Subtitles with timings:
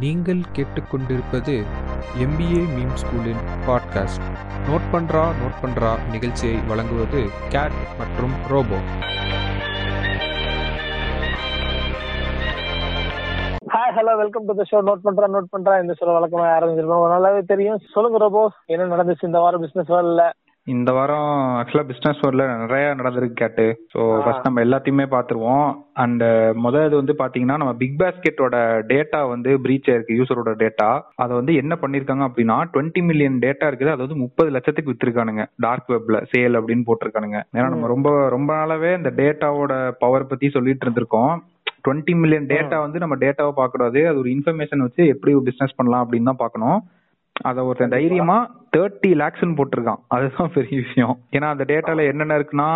[0.00, 1.54] நீங்கள் கேட்டுக்கொண்டிருப்பது
[2.24, 4.26] MBA meme ஸ்கூலின் பாட்காஸ்ட்
[4.68, 8.78] நோட் பண்றா நோட் பண்றா நிகழ்ச்சியை வழங்குவது கேட் மற்றும் Robo
[13.74, 15.80] hi hello welcome to the show note பண்றா நோட் பண்றா.
[15.80, 17.80] இந்த ஷோ வழக்கமாக ஆரம்பிச்சிருக்கோம் நல்லாவே தெரியும்.
[17.92, 19.28] சொல்லுங்க ரோபோ என்ன நடந்துச்சு?
[19.30, 20.30] இந்த வாரம் பிசினஸ் வேர்ல்ட்ல
[20.72, 21.28] இந்த வாரம்
[21.58, 23.66] ஆக்சுவலா பிசினஸ் வேர்ல்ட்ல நிறைய நடந்திருக்கு கேட்டு.
[23.92, 25.68] ஸோ ஃபர்ஸ்ட் நம்ம எல்லாத்தையுமே பார்த்துருவோம்.
[26.02, 26.24] அண்ட்
[26.64, 28.56] முதல் இது வந்து பாத்தீங்கன்னா நம்ம பிக் பாஸ்கெட்டோட
[28.92, 30.88] டேட்டா வந்து பிரீச் ஆயிருக்கு யூசரோட டேட்டா
[31.24, 33.94] அதை வந்து என்ன பண்ணிருக்காங்க அப்படின்னா டுவெண்ட்டி மில்லியன் டேட்டா இருக்குது.
[33.94, 35.44] அது வந்து முப்பது லட்சத்துக்கு வித்திருக்கானுங்க.
[35.66, 37.40] டார்க் வெப்ல சேல் அப்படின்னு போட்டிருக்கானுங்க.
[37.56, 41.32] ஏன்னா நம்ம ரொம்ப ரொம்ப நாளாவே இந்த டேட்டாவோட பவர் பத்தி சொல்லிட்டு இருந்திருக்கோம்.
[41.86, 44.00] டுவெண்ட்டி மில்லியன் டேட்டா வந்து நம்ம டேட்டாவை பார்க்கக்கூடாது.
[44.10, 46.78] அது ஒரு இன்ஃபர்மேஷன் வச்சு எப்படி பிசினஸ் பண்ணலாம் அப்படின்னு தான் பார்க்கணும்.
[47.48, 48.36] அத ஒருத்தன் தைரியமா
[48.76, 50.02] தேர்ட்டி லேக்ஸ்னு போட்டிருக்கான்.
[50.16, 51.16] அதுதான் பெரிய விஷயம்.
[51.36, 52.70] ஏன்னா அந்த டேட்டால என்னென்ன இருக்குன்னா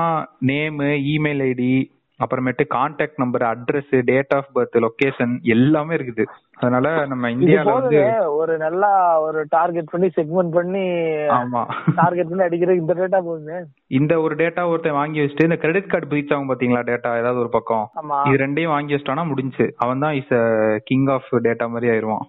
[0.50, 1.72] நேமு இமெயில் ஐடி
[2.20, 6.24] அப்புறமேட்டு contact number address date of birth location எல்லாமே இருக்குது.
[6.60, 8.00] அதனால நம்ம இந்தியால வந்து
[8.41, 8.91] ஒரு நல்லா
[9.27, 10.82] ஒரு டார்கெட் பண்ணி செக்மெண்ட் பண்ணி
[11.36, 11.62] ஆமா.
[12.00, 13.56] டார்கெட் பண்ணி அடிக்கிற இந்த டேட்டா போகுது
[13.98, 17.50] இந்த ஒரு டேட்டா ஒருத்தன் வாங்கி வச்சுட்டு இந்த கிரெடிட் கார்டு பிரீச் ஆகும் பாத்தீங்களா டேட்டா ஏதாவது ஒரு
[17.56, 17.86] பக்கம்.
[18.27, 19.69] இது ரெண்டையும் வாங்கி வச்சிட்டானா முடிஞ்சு.
[19.84, 20.34] அவன் தான் இஸ்
[20.91, 22.27] கிங் ஆஃப் டேட்டா மாதிரி ஆயிருவான்.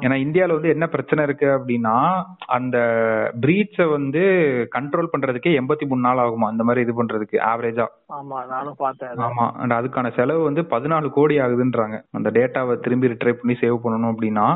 [0.00, 1.94] ஏன்னா இந்தியால வந்து என்ன பிரச்சனை இருக்கு அப்படின்னா
[2.48, 2.76] அந்த
[3.40, 4.22] பிரீச்ச வந்து
[4.74, 9.14] கண்ட்ரோல் பண்றதுக்கே எண்பத்தி மூணு நாள் ஆகுமா அந்த மாதிரி இது பண்றதுக்கு ஆவரேஜா ஆமா நானும் பார்த்தேன்.
[9.26, 11.96] ஆமா and அதுக்கான செலவு வந்து பதினாலு கோடி ஆகுதுன்றாங்க.
[12.10, 14.46] அந்த டேட்டாவை திரும்பி ரிட்ரை பண்ணி சேவ் பண்ணணும் அப்படின்னா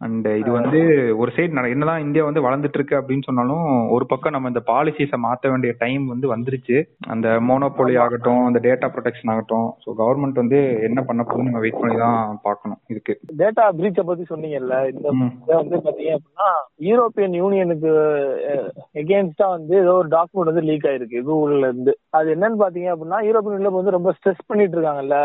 [0.00, 0.78] அண்ட் இது வந்து
[1.22, 5.50] ஒரு சைடு என்னதான் இந்தியா வந்து வளர்ந்துட்டு இருக்கு அப்படின்னு சொன்னாலும் ஒரு பக்கம் நம்ம இந்த பாலிசிஸை மாத்த
[5.52, 6.76] வேண்டிய டைம் வந்து வந்துருச்சு.
[7.14, 9.68] அந்த மோனோபோலி ஆகட்டும் அந்த டேட்டா ப்ரொடெக்ஷன் ஆகட்டும்.
[9.82, 13.16] ஸோ கவர்மெண்ட் வந்து என்ன பண்ண போகுதுன்னு நம்ம வெயிட் பண்ணி தான் பார்க்கணும் இதுக்கு.
[13.42, 15.06] டேட்டா பிரீச்ச பத்தி சொன்னீங்கல்ல இந்த
[15.60, 16.48] வந்து பாத்தீங்க அப்படின்னா
[16.88, 17.92] யூரோப்பியன் யூனியனுக்கு
[19.02, 21.94] எகேன்ஸ்டா வந்து ஏதோ ஒரு டாக்குமெண்ட் வந்து லீக் ஆயிருக்கு கூகுள்ல இருந்து.
[22.18, 25.18] அது என்னன்னு பாத்தீங்க அப்படின்னா யூரோப்பியன் யூனியன் வந்து ரொம்ப ஸ்ட்ரெஸ் பண்ணிட்டு இருக்காங்கல்ல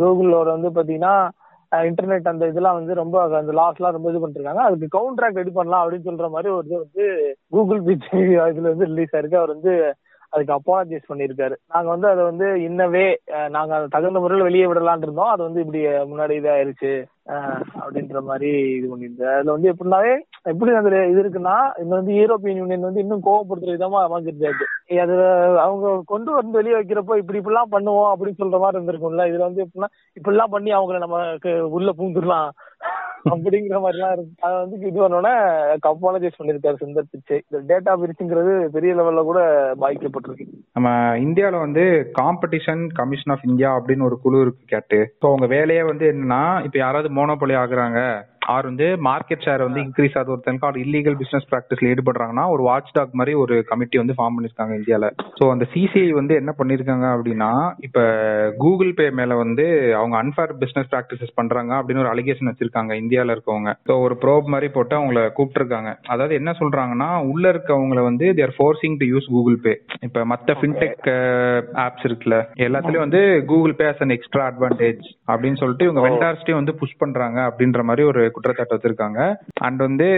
[0.00, 1.14] கூகுளோட வந்து பாத்தீங்கன்னா
[1.72, 5.82] இன்டர்நெட் அந்த இதெல்லாம் வந்து ரொம்ப அந்த லாஸ் எல்லாம் ரொம்ப இது பண்ணிருக்காங்க அதுக்கு கவுண்டராக்ட் ரெடி பண்ணலாம்
[5.84, 7.04] அப்படின்னு சொல்ற மாதிரி ஒரு இது வந்து
[7.50, 9.40] கூகுள் பிச் இதுல வந்து ரிலீஸ் ஆயிருக்கு.
[9.40, 9.74] அவர் வந்து
[10.32, 11.54] அதுக்கு அப்பாலஜைஸ் பண்ணியிருக்காரு.
[11.72, 13.06] நாங்க வந்து அதை வந்து இன்னவே
[13.56, 15.32] நாங்க அதை தகுந்த முறையில் வெளியே விடலான் இருந்தோம்.
[15.34, 15.80] அது வந்து இப்படி
[16.12, 16.92] முன்னாடி இதாயிருச்சு.
[17.82, 19.34] அப்படின்ற மாதிரி இது பண்ணியிருந்தாரு.
[19.38, 20.12] அதுல வந்து எப்படின்னாவே
[20.50, 24.66] எப்படி அந்த இது இருக்குன்னா இது வந்து யூரோப்பியன் யூனியன் வந்து இன்னும் கோவப்படுத்துற விதமா அமைஞ்சிருச்சாச்சு
[25.04, 25.14] அது
[25.64, 29.26] அவங்க கொண்டு வந்து வெளியே வைக்கிறப்போ இப்படி இப்படிலாம் பண்ணுவோம் அப்படின்னு சொல்ற மாதிரி இருந்திருக்கும்ல.
[29.30, 31.18] இதுல வந்து எப்படின்னா இப்படிலாம் பண்ணி அவங்கள நம்ம
[31.78, 32.50] உள்ள பூந்துடலாம்.
[33.24, 34.34] அப்படிங்கிற மாதிரிலாம் இருக்கு.
[34.40, 35.34] அது வந்து இது பண்ணோன்னே
[35.86, 37.42] கப்பாலஜைஸ் பண்ணிருக்காரு சுந்தர் பிச்சை.
[37.50, 39.40] இந்த டேட்டா பிரிச்சுங்கிறது பெரிய லெவல்ல கூட
[39.80, 40.46] பாதிக்கப்பட்டிருக்கு.
[40.72, 45.00] நம்ம இந்தியால வந்து காம்படிஷன் கமிஷன் ஆஃப் இந்தியா அப்படின்னு ஒரு குழு இருக்கு கேட்டு.
[45.00, 50.16] இப்போ அவங்க வேலையே வந்து என்னன்னா இப்ப யாராவது மோனோபொலி ஆகுறாங்க ஆர் வந்து மார்க்கெட் ஷேர் வந்து இன்க்ரீஸ்
[50.18, 54.36] ஆகுது ஒருத்தனுக்கு ஆர் இல்லீகல் பிசினஸ் ப்ராக்டிஸ்ல ஈடுபடுறாங்கன்னா ஒரு வாட்ச் டாக் மாதிரி ஒரு கமிட்டி வந்து ஃபார்ம்
[54.36, 55.08] பண்ணிருக்காங்க இந்தியால.
[55.38, 57.50] ஸோ அந்த சிசிஐ வந்து என்ன பண்ணிருக்காங்க அப்படின்னா
[57.80, 58.00] இப்ப
[58.58, 63.72] கூகுள் பே மேல வந்து அவங்க அன்ஃபேர் பிசினஸ் ப்ராக்டிசஸ் பண்றாங்க அப்படின்னு ஒரு அலிகேஷன் வச்சிருக்காங்க இந்தியால இருக்கவங்க.
[63.88, 65.92] ஸோ ஒரு ப்ரோப் மாதிரி போட்டு அவங்கள கூப்பிட்டுருக்காங்க.
[66.06, 69.74] அதாவது என்ன சொல்றாங்கன்னா உள்ள இருக்கவங்கள வந்து they're forcing to use Google Pay
[70.08, 71.08] இப்ப மத்த ஃபின்டெக்
[71.86, 73.22] ஆப்ஸ் இருக்குல்ல எல்லாத்துலயும் வந்து
[73.52, 78.02] Google Pay as an extra advantage அப்படின்னு சொல்லிட்டு இவங்க வெண்டார்ஸ்டையும் வந்து புஷ் பண்றாங்க அப்படின்ற மாதிரி
[78.10, 79.20] ஒரு குற்றச்சாட்டு வச்சிருக்காங்க
[79.68, 80.08] அண்ட் வந்து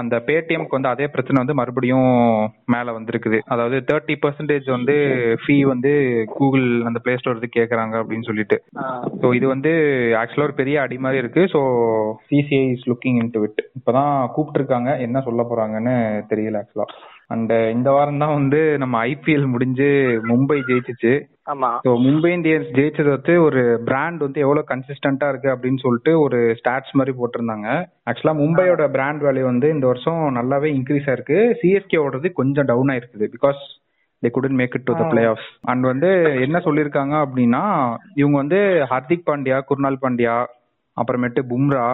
[0.00, 2.08] அந்த பேடிஎம்க்கு வந்து அதே பிரச்சனை வந்து மறுபடியும்
[2.74, 3.38] மேல வந்திருக்குது.
[3.52, 4.96] அதாவது தேர்ட்டி பர்சன்டேஜ் வந்து
[5.42, 5.92] ஃபீ வந்து
[6.38, 8.58] கூகுள் அந்த பிளே ஸ்டோர் கேக்குறாங்க அப்படின்னு சொல்லிட்டு.
[9.22, 9.72] ஸோ இது வந்து
[10.22, 11.44] ஆக்சுவலா ஒரு பெரிய அடி மாதிரி இருக்கு.
[11.54, 11.60] So
[12.28, 14.90] CCI is looking into it இப்பதான் கூப்பிட்டுருக்காங்க.
[15.06, 15.96] என்ன சொல்ல போறாங்கன்னு
[16.32, 16.88] தெரியல ஆக்சுவலா
[17.30, 19.88] அண்ட் இந்த வாரம் தான் வந்து நம்ம ஐபிஎல் முடிஞ்சு
[20.30, 21.12] மும்பை ஜெயிச்சிச்சு.
[21.52, 21.70] ஆமா.
[21.84, 26.96] ஸோ மும்பை இந்தியன்ஸ் ஜெயிச்சது வந்து ஒரு பிராண்ட் வந்து எவ்வளவு கன்சிஸ்டன்டா இருக்கு அப்படின்னு சொல்லிட்டு ஒரு ஸ்டாட்ஸ்
[27.00, 27.68] மாதிரி போட்டிருந்தாங்க.
[28.08, 33.28] ஆக்சுவலா மும்பையோட பிராண்ட் வேல்யூ வந்து இந்த வருஷம் நல்லாவே இன்க்ரீஸ் ஆயிருக்கு சிஎஸ்கே ஓடுறது கொஞ்சம் டவுன் ஆயிருக்குது
[33.36, 33.62] because
[34.22, 36.08] they couldn't make it to the playoff and வந்து
[36.46, 37.62] என்ன சொல்லியிருக்காங்க அப்படின்னா
[38.14, 38.58] இவங்க வந்து
[38.90, 40.34] ஹர்திக் பாண்டியா குர்னால் பாண்டியா
[40.96, 41.86] அப்புறமேட்டு பும்ரா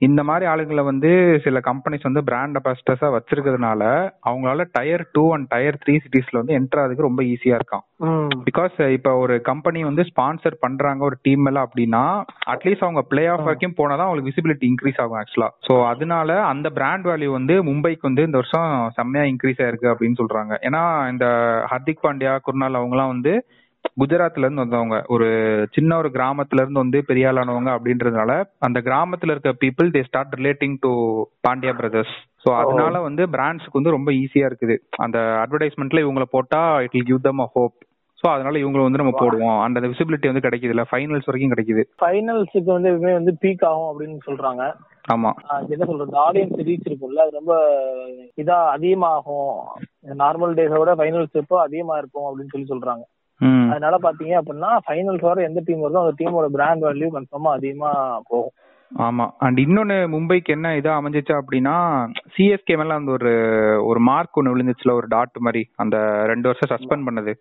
[0.00, 1.10] இந்த மாதிரி ஆளுங்களை வந்து
[1.44, 3.82] சில கம்பெனிஸ் வந்து பிராண்ட் அம்பாசிடர்ஸா வச்சிருக்கிறதுனால
[4.28, 7.84] அவங்களால tier two and tier three சிட்டிஸ்ல வந்து என்டர் ஆகுறதுக்கு ரொம்ப ஈஸியா இருக்கான்.
[8.04, 8.30] ம்.
[8.46, 12.02] பிகாஸ் இப்ப ஒரு கம்பெனி வந்து ஸ்பான்சர் பண்றாங்க ஒரு டீம் எல்லாம் அப்படின்னா
[12.50, 17.06] அட்லீஸ்ட் அவங்க பிளே ஆஃப் வரைக்கும் போனாதான் அவங்களுக்கு விசிபிலிட்டி இன்க்ரீஸ் ஆகும் ஆக்சுவலா சோ அதனால அந்த பிராண்ட்
[17.06, 20.52] வேல்யூ வந்து மும்பைக்கு வந்து இந்த வருஷம் செம்மையா இன்க்ரீஸ் ஆயிருக்கு அப்படின்னு சொல்றாங்க.
[20.62, 21.26] ஏன்னா இந்த
[21.70, 23.34] ஹர்திக் பாண்டியா குர்னால் அவங்கலாம் வந்து
[24.00, 25.04] குஜராத்ல இருந்து வந்தவங்க.
[25.08, 25.26] ஒரு
[25.72, 30.76] சின்ன ஒரு கிராமத்துல இருந்து வந்து பெரிய ஆளானவங்க அப்படின்றதுனால அந்த கிராமத்துல இருக்க people they start relating
[30.80, 30.92] to
[31.48, 34.74] Pandya brothers so அதனால வந்து பிராண்ட்ஸ்க்கு வந்து ரொம்ப ஈஸியா இருக்குது.
[34.96, 37.74] அந்த அட்வர்டைஸ்மெண்ட்ல இவங்கள போட்டா it will give them a hope
[38.22, 39.58] so அதனால இவங்களை வந்து நம்ம போடுவோம்.
[39.64, 40.84] அந்த விசிபிலிட்டி வந்து கிடைக்குது இல்ல.
[40.90, 41.82] ஃபைனல்ஸ் வரைக்கும் கிடைக்குது.
[42.02, 44.62] ஃபைனல்ஸுக்கு வந்து எப்பவுமே வந்து பீக் ஆகும் அப்படின்னு சொல்றாங்க.
[45.12, 45.30] ஆமா.
[45.68, 46.12] என்ன சொல்றது?
[46.26, 47.22] ஆடியன்ஸ் ரீச் இருக்கும்ல.
[47.24, 47.54] அது ரொம்ப
[48.38, 49.54] இதா அதிகமாகும்.
[50.18, 53.04] நார்மல் டேஸை விட ஃபைனல்ஸ் எப்போ அதிகமா இருக்கும் அப்படின்னு சொல்லி சொல்றாங்க.
[53.70, 57.90] அதனால பாத்தீங்க அப்படின்னா ஃபைனல்ஸ் வர எந்த டீம் வருதோ அந்த டீமோட பிராண்ட் வேல்யூ கன்ஃபார்மா அதிகமா
[58.28, 58.54] போகும்.
[58.98, 59.30] ஆமா.
[59.38, 61.74] அண்ட் இன்னொன்னு மும்பைக்கு என்ன இதா அமைஞ்சிச்சு அப்படின்னா
[62.36, 63.32] சிஎஸ்கே மேல அந்த ஒரு
[63.84, 65.96] ஒரு மார்க் ஒன்னு விழுந்துச்சுல ஒரு டாட் மாதிரி அந்த
[66.26, 67.34] ரெண்டு வருஷம் சஸ்பெண்ட் பண்ணது.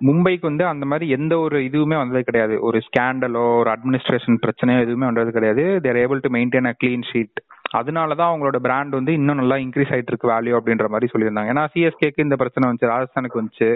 [0.00, 2.62] மும்பைக்கு வந்து அந்த மாதிரி எந்த ஒரு இதுவுமே வந்தது கிடையாது.
[2.62, 5.80] ஒரு ஸ்கேண்டலோ ஒரு அட்மினிஸ்ட்ரேஷன் பிரச்சனையோ எதுவுமே வந்தது கிடையாது.
[5.80, 7.38] They're able to maintain a clean sheet
[7.78, 11.52] அதனால தான் அவங்களோட பிராண்ட் வந்து இன்னும் நல்லா இன்க்ரீஸ் ஆயிட்டு இருக்கு வேல்யூ அப்படின்ற மாதிரி சொல்லியிருந்தாங்க.
[11.54, 13.68] ஏன்னா சிஎஸ்கேக்கு இந்த பிரச்சனை வந்துச்சு ராஜஸ்தானுக்கு வந்துச்சு.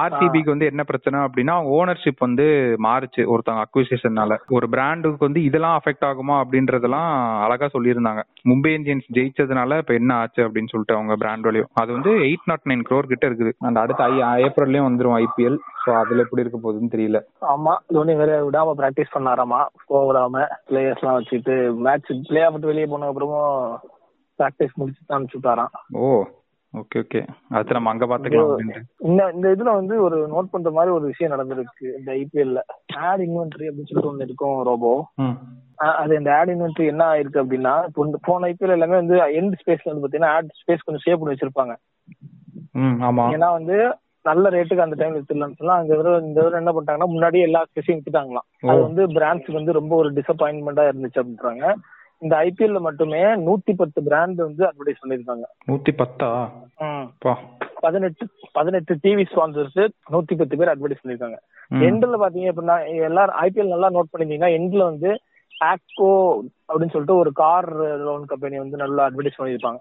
[0.00, 2.46] ஆர்சிபிக்கு வந்து என்ன பிரச்சனை அப்படின்னா ஓனர்ஷிப் வந்து
[2.86, 7.10] மாறுச்சு ஒருத்தவங்க அக்விசிஷன்னால ஒரு பிராண்டுக்கு வந்து இதெல்லாம் அஃபெக்ட் ஆகுமா அப்படின்றதெல்லாம்
[7.46, 8.22] அழகா சொல்லியிருந்தாங்க.
[8.50, 12.68] மும்பை இந்தியன்ஸ் ஜெயிச்சதுனால இப்ப என்ன ஆச்சு அப்படின்னு சொல்லிட்டு அவங்க பிராண்ட் வேல்யூ அது வந்து எயிட் நாட்
[12.72, 13.52] நைன் க்ரோர் கிட்ட இருக்குது.
[13.68, 17.18] அந்த அடுத்த ஐ ஏப்ரல்லயும் வந்துரும் ஐபிஎல் ஸோ அதுல எப்படி இருக்க போகுதுன்னு தெரியல.
[17.52, 19.60] ஆமா தோனி வேற விடாம பிராக்டிஸ் பண்ணாராமா
[19.92, 21.56] போகாம பிளேயர்ஸ் எல்லாம் வச்சுட்டு
[21.86, 23.94] மேட்ச் பிளே ஆஃப் வெளியே போன அப்புறமும்
[24.38, 25.72] பிராக்டிஸ் முடிச்சு அனுப்பிச்சு விட்டாராம்.
[26.00, 26.08] ஓ
[26.74, 27.20] ஓகே ஓகே
[27.52, 31.86] அடுத்து நம்ம அங்க பாத்துக்கலாம் இந்த இந்த இதுல வந்து ஒரு நோட் பண்ற மாதிரி ஒரு விஷயம் நடந்திருக்கு
[31.98, 32.62] இந்த ஐபிஎல்ல
[33.10, 34.92] ஆட் இன்வென்ட்ரி அப்படின்னு சொல்லிட்டு ஒண்ணு இருக்கும் ரோபோ
[36.02, 40.04] அது இந்த ஆட் இன்வென்ட்ரி என்ன ஆயிருக்கு அப்படின்னா இப்போ போன ஐபிஎல் எல்லாமே வந்து எண்ட் ஸ்பேஸ்ல வந்து
[40.04, 41.74] பாத்தீங்கன்னா ஆட் ஸ்பேஸ் கொஞ்சம் சேவ் பண்ணி வச்சிருப்பாங்க.
[43.36, 43.78] ஏன்னா வந்து
[44.24, 47.98] நல்ல ரேட்டுக்கு அந்த டைம் வித்துடலாம்னு சொல்லலாம் அங்க தடவை இந்த தடவை என்ன பண்ணிட்டாங்கன்னா முன்னாடியே எல்லா ஸ்பேஸையும்
[47.98, 48.46] வித்துட்டாங்களாம்.
[48.70, 51.64] அது வந்து பிராண்ட்ஸ்க்கு வந்து ரொம்ப ஒரு டிசப்பாயின்மெண்டா இருந்துச்சு அப்படின்றாங்க.
[52.22, 56.28] இந்த ஐபிஎல்ல மட்டுமே நூத்தி பத்து பிராண்ட் வந்து அட்வர்டைஸ் பண்ணிருக்காங்க நூத்தி பத்தா?
[57.80, 59.80] பதினெட்டு பதினெட்டு டிவி ஸ்பான்சர்ஸ்
[60.12, 61.38] நூத்தி பத்து பேர் அட்வர்டைஸ் பண்ணிருக்காங்க.
[61.88, 62.76] எண்ட்ல பாத்தீங்க அப்படின்னா
[63.08, 65.10] எல்லாரும் ஐபிஎல் நல்லா நோட் பண்ணிருந்தீங்கன்னா எண்ட்ல வந்து
[65.60, 66.10] ஆக்கோ
[66.68, 67.68] அப்படின்னு சொல்லிட்டு ஒரு கார்
[67.98, 69.40] லோன் கம்பெனி வந்து நல்லா அட்வர்டைஸ்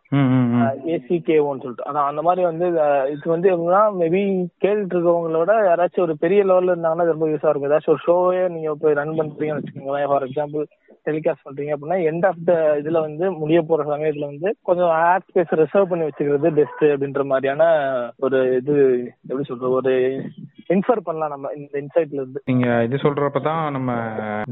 [0.09, 0.61] ம்.
[0.87, 1.87] ஏசிகேஓன்னு சொல்லிட்டு.
[1.87, 2.67] அதான் அந்த மாதிரி வந்து
[3.11, 4.23] இது வந்து எப்படின்னா மேபி
[4.63, 7.69] கேட்டுட்டு இருக்கவங்களோட யாராச்சும் ஒரு பெரிய லெவல்ல இருந்தாங்கன்னா ரொம்ப யூஸா இருக்கும்.
[7.69, 10.07] ஏதாச்சும் ஒரு ஷோவே நீங்க போய் ரன் பண்றீங்கன்னு வச்சுக்கோங்களேன்.
[10.07, 10.65] ஃபார் எக்ஸாம்பிள்
[11.05, 12.53] டெலிகாஸ்ட் பண்றீங்க அப்படின்னா எண்ட் ஆஃப் த
[12.83, 17.63] இதுல வந்து முடிய போற சமயத்துல வந்து கொஞ்சம் ஆட் ஸ்பேஸ் ரிசர்வ் பண்ணி வச்சுக்கிறது பெஸ்ட் அப்படின்ற மாதிரியான
[18.17, 18.75] ஒரு இது
[19.21, 19.93] எப்படி சொல்றது ஒரு
[20.69, 22.39] இன்ஃபர் பண்ணலாம் நம்ம இந்த இன்சைட்ல இருந்து.
[22.45, 23.91] நீங்க இது சொல்றப்பதான் நம்ம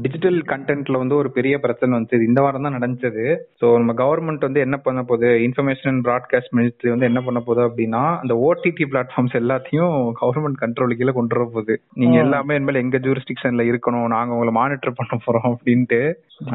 [0.00, 3.24] டிஜிட்டல் கண்டென்ட்ல வந்து ஒரு பெரிய பிரச்சனை இது இந்த வாரம் தான் நடந்துச்சு.
[3.60, 5.30] ஸோ நம்ம கவர்மெண்ட் வந்து என்ன பண்ண போகுது?
[5.46, 11.12] இன்ஃபர்மேஷன் ப்ராட்காஸ்ட் மினிஸ்ட்ரி வந்து என்ன பண்ண போகுது அப்படின்னா அந்த ஓடிடி பிளாட்ஃபார்ம்ஸ் எல்லாத்தையும் கவர்மெண்ட் கண்ட்ரோல் கீழே
[11.12, 11.76] கொண்டு வர போகுது.
[12.02, 14.08] நீங்க எல்லாமே இனிமேல் எங்க ஜூரிஸ்டிக்ஷன்ல இருக்கணும்?
[14.08, 16.00] நாங்க உங்களை மானிட்டர் பண்ண போறோம் அப்படின்ட்டு.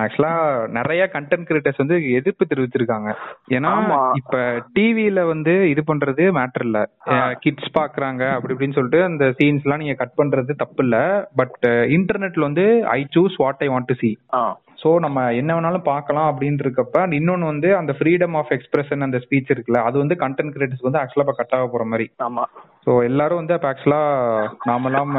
[0.04, 0.34] ஆக்சுவலா
[0.78, 3.10] நிறைய கண்டென்ட் கிரியேட்டர்ஸ் வந்து எதிர்ப்பு தெரிவிச்சிருக்காங்க.
[3.58, 3.72] ஏன்னா.
[4.22, 4.42] இப்ப
[4.76, 6.80] டிவில வந்து இது பண்றது மேட்டர் இல்ல.
[7.46, 10.98] கிட்ஸ் பாக்குறாங்க அப்படி இப்படின்னு சொல்லிட்டு அந்த சீன்ஸ் எல்லாம் நீங்க கட் பண்றது தப்பு இல்ல.
[11.36, 11.58] பட்
[11.98, 12.66] இன்டர்நெட்ல வந்து
[12.98, 14.14] I choose what I want to see.
[14.82, 19.52] So நம்ம என்ன வேணாலும் பார்க்கலாம் அப்படின்னு இருக்கப்ப இன்னொன்னு வந்து அந்த ஃப்ரீடம் ஆஃப் எக்ஸ்பிரஷன் அந்த ஸ்பீச்
[19.52, 22.06] இருக்குல்ல அது வந்து கண்டென்ட் கிரியேட்டர்ஸ் வந்து ஆக்சுவலா இப்ப கட் ஆக போற மாதிரி.
[22.24, 22.44] ஆமா.
[22.86, 24.00] சோ எல்லாரும் வந்து அப்ப ஆக்சுவலா
[24.64, 25.12] நாமெல்லாம்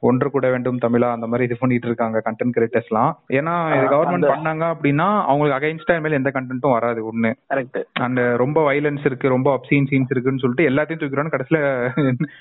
[0.00, 4.30] ஒன்று கூட வேண்டும் தமிழா அந்த மாதிரி இது பண்ணிட்டு இருக்காங்க கண்டென்ட் கிரியேட்டர்ஸ்லாம் ஏன்னா இது கவர்மெண்ட் அந்த-
[4.32, 7.32] பண்ணாங்க அப்படின்னா அவங்களுக்கு அகைன்ஸ்டா மேல எந்த கண்டென்ட்டும் வராது ஒண்ணு.
[7.50, 11.60] கரெக்ட் அண்ட் ரொம்ப வைலன்ஸ் இருக்கு ரொம்ப அப்சீன் சீன்ஸ் இருக்குன்னு சொல்லிட்டு எல்லாத்தையும் தூக்கிறோம் கடைசியில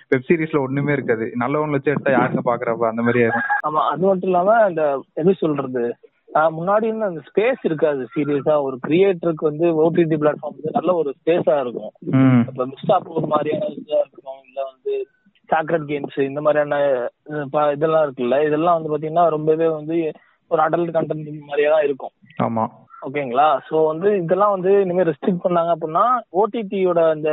[0.09, 1.31] வெப் சீரிஸ்ல ஒண்ணுமே இருக்காது.
[1.39, 3.47] நல்லவங்க வச்சு எடுத்தா யாருங்க பாக்குறப்ப அந்த மாதிரி ஆயிரும்.
[3.67, 4.83] ஆமா அது மட்டும் இல்லாம இந்த
[5.13, 5.83] எப்படி சொல்றது?
[6.29, 8.07] முன்னாடி அந்த ஸ்பேஸ் இருக்காது.
[8.15, 11.91] சீரியஸா ஒரு கிரியேட்டருக்கு வந்து ஓடிடி பிளாட்ஃபார்ம் வந்து நல்ல ஒரு ஸ்பேஸா இருக்கும்.
[12.49, 14.93] இப்ப மிஸ்டாப் ஒரு மாதிரியான இதா இருக்கும் இல்ல வந்து
[15.49, 16.79] சாக்ரெட் கேம்ஸ் இந்த மாதிரியான
[17.73, 20.11] இதெல்லாம் இருக்குல்ல இதெல்லாம் வந்து பாத்தீங்கன்னா ரொம்பவே வந்து
[20.47, 22.13] ஒரு அடல்ட் கண்டென்ட் மாதிரியே தான் இருக்கும்.
[22.43, 22.65] ஆமா.
[23.05, 23.57] ஓகேங்களா?
[23.69, 27.29] சோ வந்து இதெல்லாம் வந்து இனிமே ரெஸ்ட்ரிக்ட் பண்ணாங்க அப்படின்னா ஓடிடியோட அந்த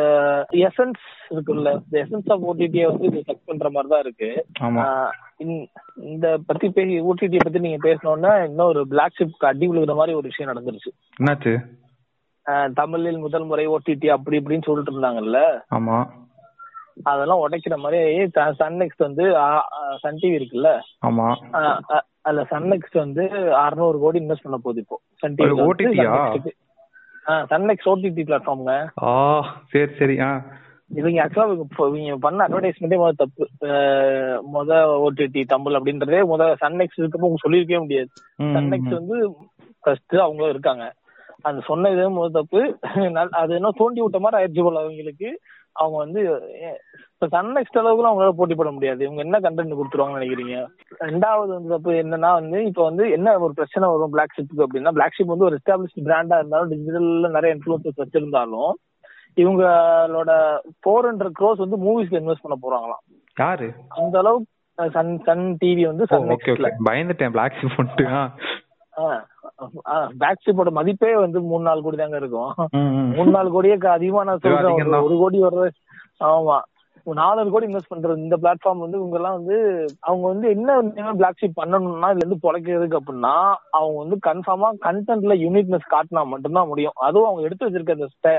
[0.51, 4.47] எசன்ஸ் இருக்குல்ல இந்த எசன்ஸ் ஆஃப் ஓடிடியை வந்து இது செக் பண்ற மாதிரி தான் இருக்கு
[5.97, 10.21] இந்த- பத்தி பேசி ஓடிடி பத்தி நீங்க பேசணும்னா இன்னும் ஒரு பிளாக் ஷிப் அடி விழுகிற மாதிரி ஒரு
[10.21, 10.91] விஷயம் நடந்துருச்சு.
[11.23, 11.57] என்னாச்சு?
[12.73, 15.61] தமிழில் முதல் முறை ஓடிடி அப்படி இப்படின்னு சொல்லிட்டு இருந்தாங்கல்ல.
[15.75, 16.07] ஆமா.
[17.03, 19.37] அதெல்லாம் உடைக்கிற மாதிரி சன் நெக்ஸ்ட் வந்து
[20.01, 20.81] சன் டிவி இருக்குல்ல.
[21.53, 22.01] ஆமா.
[22.25, 23.25] அதுல சன் நெக்ஸ்ட் வந்து
[23.61, 24.97] 600 கோடி இன்வெஸ்ட் பண்ண போகுது இப்போ.
[25.23, 26.13] சன் அது OTT யா?
[27.51, 29.13] சன் நெக்ஸ்ட் ஓடிடி பிளாட்ஃபார்ம்ங்க ஆ
[29.73, 30.31] சரி சரி ஆ.
[30.91, 31.47] இவங்க ஆக்சுவலா
[31.91, 33.45] இவங்க பண்ண அட்வர்டைஸ்மெண்டே முதல் தப்பு.
[34.53, 34.71] முத
[35.05, 38.11] ஓடிடி தமிழ் அப்படின்றதே முத சன் நெக்ஸ்ட் இருக்கப்போ உங்க சொல்லியிருக்கவே முடியாது.
[38.55, 39.17] சன் நெக்ஸ்ட் வந்து
[39.85, 40.85] ஃபர்ஸ்ட் அவங்களும் இருக்காங்க.
[41.45, 42.61] அந்த சொன்ன இதே முதல் தப்பு.
[43.41, 45.31] அது என்ன தோண்டி விட்ட மாதிரி ஆயிடுச்சு போல அவங்களுக்கு.
[45.77, 46.21] அவங்க வந்து
[47.25, 49.05] இப்ப சன் நெக்ஸ்ட் அளவுக்கு அவங்களால போட்டி போட முடியாது.
[49.05, 50.67] இவங்க என்ன கண்டென்ட் கொடுத்துருவாங்கன்னு நினைக்கிறீங்க?
[51.01, 55.17] ரெண்டாவது வந்து தப்பு என்னன்னா வந்து இப்ப வந்து என்ன ஒரு பிரச்சனை வரும் பிளாக் ஷிப்புக்கு அப்படின்னா பிளாக்
[55.19, 58.73] ஷிப் வந்து ஒரு எஸ்டாப்ளிஷ் பிராண்டா இருந்தாலும் டிஜிட்டல்ல நிறைய இன்ஃபுளுசஸ் வச்சிருந்தாலும்
[59.37, 60.33] இவங்களோட
[60.81, 63.05] ஃபோர் ஹண்ட்ரட் க்ரோஸ் வந்து மூவிஸ்ல இன்வெஸ்ட் பண்ண போறாங்களாம்.
[63.39, 63.73] யாரு?
[63.89, 67.31] அந்த அளவுக்கு சன் சன் டிவி வந்து சன் நெக்ஸ்ட்ல பயந்துட்டேன்.
[67.31, 68.35] பிளாக் ஷிப் பண்ணிட்டு ஆ.
[70.19, 72.53] பேக் ஷிப்போட மதிப்பே வந்து மூணு நாலு கோடி தாங்க இருக்கும்.
[73.17, 74.93] மூணு நாலு கோடியே அதிகமா நான் சொல்றேன்.
[74.93, 75.71] ஒரு கோடி வர்றது
[76.25, 76.59] ஆமா.
[77.07, 79.57] நாலு கோடி இன்வெஸ்ட் பண்றது இந்த பிளாட்ஃபார்ம் வந்து இவங்க எல்லாம் வந்து
[80.01, 80.79] அவங்க வந்து என்ன
[81.13, 83.35] பிளாக் ஷீட் பண்ணணும்னா இதுல இருந்து பொழைக்கிறதுக்கு அப்படின்னா
[83.71, 86.97] அவங்க வந்து கன்ஃபார்மா கண்டென்ட்ல யூனிக்னஸ் காட்டினா மட்டும்தான் முடியும்.
[87.01, 88.39] அதுவும் அவங்க எடுத்து வச்சிருக்க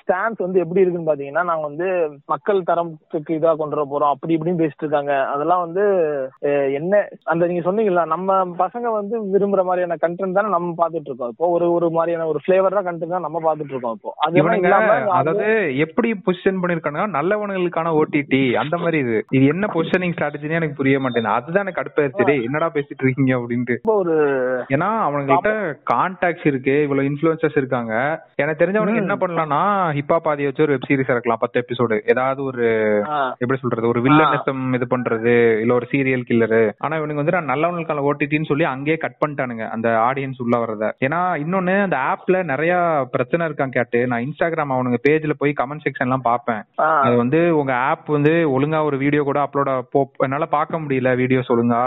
[0.00, 1.88] ஸ்டான்ஸ் வந்து எப்படி இருக்குன்னு பாத்தீங்கன்னா நாங்க வந்து
[2.32, 5.14] மக்கள் தரத்துக்கு இதா கொண்டு வர போறோம் அப்படி இப்படின்னு பேசிட்டு இருக்காங்க.
[5.34, 5.84] அதெல்லாம் வந்து
[6.78, 7.02] என்ன
[7.32, 11.32] அந்த நீங்க சொன்னீங்கல்ல நம்ம பசங்க வந்து விரும்புற மாதிரியான கண்டென்ட் தானே நம்ம பாத்துட்டு இருக்கோம்.
[11.34, 14.12] இப்போ ஒரு ஒரு மாதிரியான ஒரு ஃபிளேவர் தான் கண்டென்ட் தான் நம்ம பாத்துட்டு இருக்கோம் இப்போ.
[14.64, 15.48] இல்லாம அதாவது
[15.86, 19.18] எப்படி பொசிஷன் பண்ணிருக்கானுங்க நல்லவனுங்களுக்கான ஓடிடி அந்த மாதிரி இது.
[19.36, 21.36] இது என்ன பொசிஷனிங் ஸ்ட்ராட்டஜினே எனக்கு புரிய மாட்டேங்குது.
[21.38, 23.76] அதுதான் எனக்கு கடுப்பாயிருச்சு டேய், என்னடா பேசிட்டு இருக்கீங்க அப்படின்ட்டு.
[24.00, 24.16] ஒரு
[24.76, 25.52] ஏன்னா அவனுங்கள்ட்ட
[25.92, 27.92] கான்டாக்ட்ஸ் இருக்கு இவ்வளவு இன்ஃபுளுசர்ஸ் இருக்காங்க.
[28.42, 29.63] எனக்கு தெரிஞ்சவனுக்கு என்ன பண்ணலாம்னா
[29.96, 32.64] ஹிப்பா பாதி வச்சு ஒரு வெப் சீரிஸ் இறக்கலாம் பத்து எபிசோடு ஏதாவது ஒரு
[33.40, 38.04] எப்படி சொல்றது ஒரு வில்லனிசம் இது பண்றது இல்ல ஒரு சீரியல் கில்லரு ஆனா இவனுக்கு வந்து நான் நல்லவனுக்கான
[38.08, 40.72] ஓடிடின்னு சொல்லி அங்கேயே கட் பண்ணிட்டானுங்க அந்த ஆடியன்ஸ் உள்ள வர்றத.
[41.04, 42.72] ஏன்னா இன்னொன்னு அந்த ஆப்ல நிறைய
[43.14, 46.62] பிரச்சனை இருக்கான் கேட்டு நான் இன்ஸ்டாகிராம் அவனுங்க பேஜ்ல போய் கமெண்ட் செக்ஷன் எல்லாம் பார்ப்பேன்.
[46.84, 51.10] ஆஹ், அது வந்து உங்க ஆப் வந்து ஒழுங்கா ஒரு வீடியோ கூட அப்லோட் போ என்னால பார்க்க முடியல
[51.18, 51.84] வீடியோஸ் ஒழுங்கா.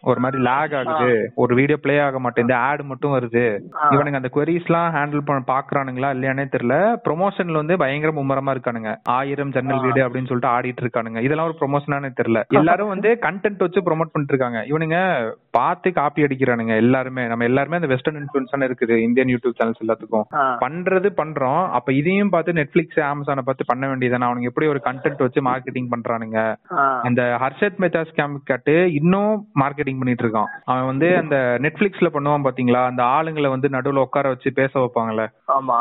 [0.00, 1.32] ஒரு மாதிரி லேக் ஆகுது.
[1.34, 3.60] ஒரு வீடியோ ப்ளே ஆக மாட்டேங்குது ஆட் மட்டும் வருது.
[3.90, 6.96] இவனுங்க அந்த queries எல்லாம் ஹேண்டில் பண்ண பாக்குறானுங்களா இல்லையானே தெரியல.
[7.08, 8.96] ப்ரொமோஷன்ல வந்து பயங்கர மும்மரமா இருக்கானுங்க.
[9.04, 11.20] ஆயிரம் ஜன்னல் வீடு அப்படின்னு சொல்லிட்டு ஆடிட்டு இருக்கானுங்க.
[11.22, 12.42] இதெல்லாம் ஒரு ப்ரொமோஷனானே தெரியல.
[12.60, 14.58] எல்லாரும் வந்து கண்டென்ட் வச்சு ப்ரோமோட் பண்ணிட்டு இருக்காங்க.
[14.58, 17.26] இவனுங்க பார்த்து காப்பி அடிக்கிறானுங்க எல்லாருமே.
[17.26, 18.96] நம்ம எல்லாருமே அந்த வெஸ்டர்ன் இன்ஃபுளுன்ஸ் இருக்குது.
[18.96, 20.22] இந்தியன் யூடியூப் சேனல்ஸ் எல்லாத்துக்கும்.
[20.34, 21.68] பண்றது பண்றோம்.
[21.68, 26.54] அப்ப இதையும் பார்த்து நெட்ஃபிளிக்ஸ் அமேசானை பார்த்து பண்ண வேண்டியதானே அவனுங்க எப்படி ஒரு கண்டென்ட் வச்சு மார்க்கெட்டிங் பண்றானுங்க.
[27.02, 29.46] அந்த ஹர்ஷத் மெத்தா ஸ்கேம் கேட்டு இன்னும்
[29.86, 32.80] மார்க்கெட்டிங் பண்ணிட்டு இருக்கான் அவன் வந்து அந்த நெட்ஃபிளிக்ஸ்ல பண்ணுவான் பாத்தீங்களா?
[32.90, 35.24] அந்த ஆளுங்களை வந்து நடுவுல உட்கார வச்சு பேச வைப்பாங்கல்ல?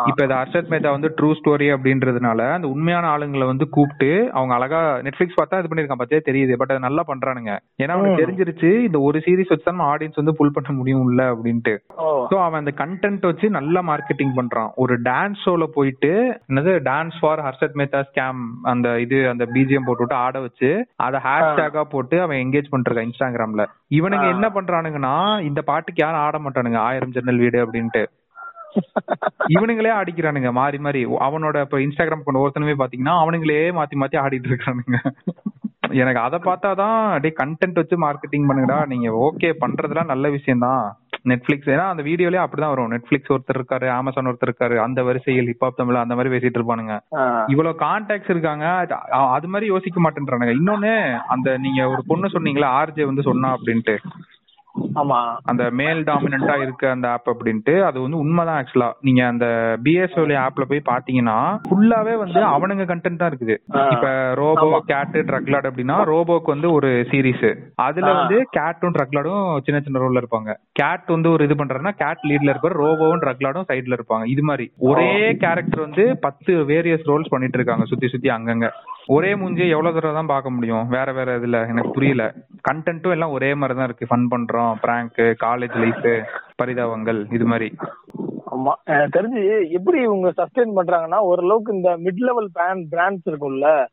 [0.09, 4.81] இப்ப இந்த ஹர்ஷத் மேத்தா வந்து ட்ரூ ஸ்டோரி அப்படின்றதுனால அந்த உண்மையான ஆளுங்களை வந்து கூப்பிட்டு அவங்க அழகா
[5.07, 6.21] நெட்ஃபிளிக்ஸ் பார்த்தா இது பண்ணிருக்கான் பத்தியே?
[6.29, 6.59] தெரியுது.
[6.61, 7.51] பட் அது நல்லா பண்றானுங்க.
[7.81, 11.75] ஏன்னா அவனுக்கு தெரிஞ்சிருச்சு இந்த ஒரு சீரிஸ் வச்சு தான் ஆடியன்ஸ் வந்து புல் பண்ண முடியும்ல அப்படின்ட்டு.
[11.97, 12.07] ஓ.
[12.31, 14.71] சோ அவன் அந்த கண்டென்ட் வச்சு நல்லா மார்க்கெட்டிங் பண்றான்.
[14.83, 16.11] ஒரு டான்ஸ் ஷோல போயிட்டு
[16.49, 18.41] என்னது dance for Harshad Mehta scam
[18.73, 20.69] அந்த இது அந்த பிஜிஎம் போட்டுவிட்டு ஆட வச்சு
[21.05, 23.63] அத ஹேஷ்டேகா போட்டு அவன் என்கேஜ் பண்ணிருக்கான் இன்ஸ்டாகிராம்ல
[23.97, 25.15] இவனுங்க என்ன பண்றானுங்கன்னா
[25.49, 28.03] இந்த பாட்டுக்கு யாரும் ஆட மாட்டானுங்க ஆயிரம் ஜன்னல் வீடு அப்படின்ட்டு.
[29.55, 31.01] இவனுங்களே ஆடிக்கிறானுங்க மாறி மாறி.
[31.27, 34.97] அவனோட இப்ப இன்ஸ்டாகிராம் கொண்ட ஒருத்தனுமே பாத்தீங்கன்னா அவனுங்களே மாத்தி மாத்தி ஆடிட்டு இருக்கானுங்க
[36.01, 38.77] எனக்கு அதை பார்த்தாதான் அப்படியே கண்டென்ட் வச்சு மார்க்கெட்டிங் பண்ணுங்கடா.
[38.91, 40.83] நீங்க ஓகே பண்றதுலாம் நல்ல விஷயம் தான்
[41.31, 42.91] நெட்ஃபிளிக்ஸ் ஏன்னா அந்த வீடியோலயே அப்படிதான் வரும்.
[42.93, 46.95] நெட்ஃபிளிக்ஸ் ஒருத்தர் இருக்காரு அமேசான் ஒருத்தர் இருக்காரு அந்த வரிசையில் ஹிப்ஹாப் தமிழ் அந்த மாதிரி பேசிட்டு இருப்பானுங்க.
[47.53, 48.65] இவ்வளவு கான்டாக்ட்ஸ் இருக்காங்க
[49.35, 50.55] அது மாதிரி யோசிக்க மாட்டேன்றானுங்க.
[50.59, 50.93] இன்னொன்னு
[51.35, 53.97] அந்த நீங்க ஒரு பொண்ணு சொன்னீங்களா ஆர்ஜே வந்து சொன்னா அப்படின்ட்டு.
[54.95, 55.37] ஆமா.
[55.43, 59.45] அந்த மேல் டாமினண்டா இருக்கு அந்த ஆப் அப்படின்ட்டு அது வந்து உண்மைதான் ஆக்சுவலா நீங்க அந்த
[59.83, 61.37] பிஎஸ்ஓலி ஆப்ல போய் பாத்தீங்கன்னா
[61.69, 63.55] ஃபுல்லாவே வந்து அவனுங்க கண்டென்ட் தான் இருக்குது.
[63.91, 68.13] இப்ப ரோபோ கேட் ட்ரக்லாட் அப்படின்னா ரோபோக்கு வந்து ஒரு சீரிஸ் அதுல.
[68.13, 70.53] வந்து கேட்டும் ட்ரக்லாடும் சின்ன சின்ன ரோல்ல இருப்பாங்க.
[70.71, 74.25] கேட் வந்து ஒரு இது பண்றாருன்னா கேட் லீட்ல இருப்பாரு ரோபோவும் ட்ரக்லாடும் சைடுல இருப்பாங்க.
[74.25, 74.71] இது மாதிரி.
[74.77, 78.69] ஒரே கேரக்டர் வந்து பத்து வேரியஸ் ரோல்ஸ் பண்ணிட்டு இருக்காங்க சுத்தி சுத்தி அங்கங்க.
[79.09, 80.87] ஒரே மூஞ்சி எவ்வளவு தடவை தான் பார்க்க முடியும்?
[80.87, 81.71] வேற வேற இதுல.
[81.71, 82.33] எனக்கு புரியல.
[82.69, 84.11] கண்டென்ட்டும் எல்லாம் ஒரே மாதிரி தான் இருக்கு.
[84.11, 84.77] ஃபன் பண்றோம்.
[84.83, 86.27] பிராங்க் காலேஜ் லைஃப்
[86.61, 87.71] பரிதாபங்கள் இது மாதிரி.
[88.53, 88.73] ஆமா.
[88.87, 89.41] எனக்கு தெரிஞ்சு
[89.77, 93.87] எப்படி இவங்க சஸ்டெயின் பண்றாங்கன்னா ஓரளவுக்கு இந்த மிட் லெவல் பிராண்ட் பிராண்ட்ஸ் இருக்கும்ல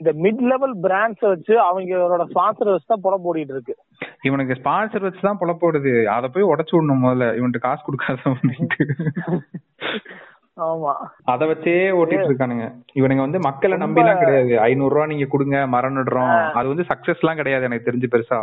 [0.00, 3.74] இந்த மிட் லெவல் பிராண்ட்ஸ் வச்சு அவங்களோட ஸ்பான்சர் வச்சு தான் புறம் போடிட்டு இருக்கு.
[4.22, 7.38] இவனுக்கு ஸ்பான்சர் வச்சு தான் புலப்போடுது அதை போய் உடச்சு விடணும் முதல்ல.
[7.38, 8.18] இவன்ட்டு காசு கொடுக்காத
[10.56, 10.92] ஆமா.
[11.24, 12.74] அதை வச்சே ஓட்டிட்டு இருக்கானுங்க.
[12.94, 14.60] இவனுங்க வந்து மக்களை நம்பி எல்லாம் கிடையாது.
[14.60, 16.52] ஐநூறு ரூபா நீங்க கொடுங்க மரம் நடுறோம்.
[16.52, 18.38] அது வந்து சக்சஸ் எல்லாம் கிடையாது எனக்கு தெரிஞ்சு பெருசா.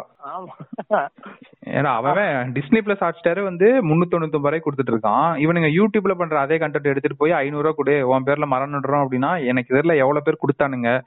[1.68, 5.32] ஏன்னா அவன் டிஸ்னி பிளஸ் ஹாட் ஸ்டார் வந்து முன்னூத்தி தொண்ணூத்தி ரூபாய் கொடுத்துட்டு இருக்கான்.
[5.46, 9.46] இவனுங்க யூடியூப்ல பண்ற அதே கண்டென்ட் எடுத்துட்டு போய் ஐநூறு ரூபா கொடு உன் பேர்ல மரம் நடுறோம் அப்படின்னா
[9.46, 11.02] எனக்கு தெரியல எவ்வளவு பேர் கொடுத்தானுங்க.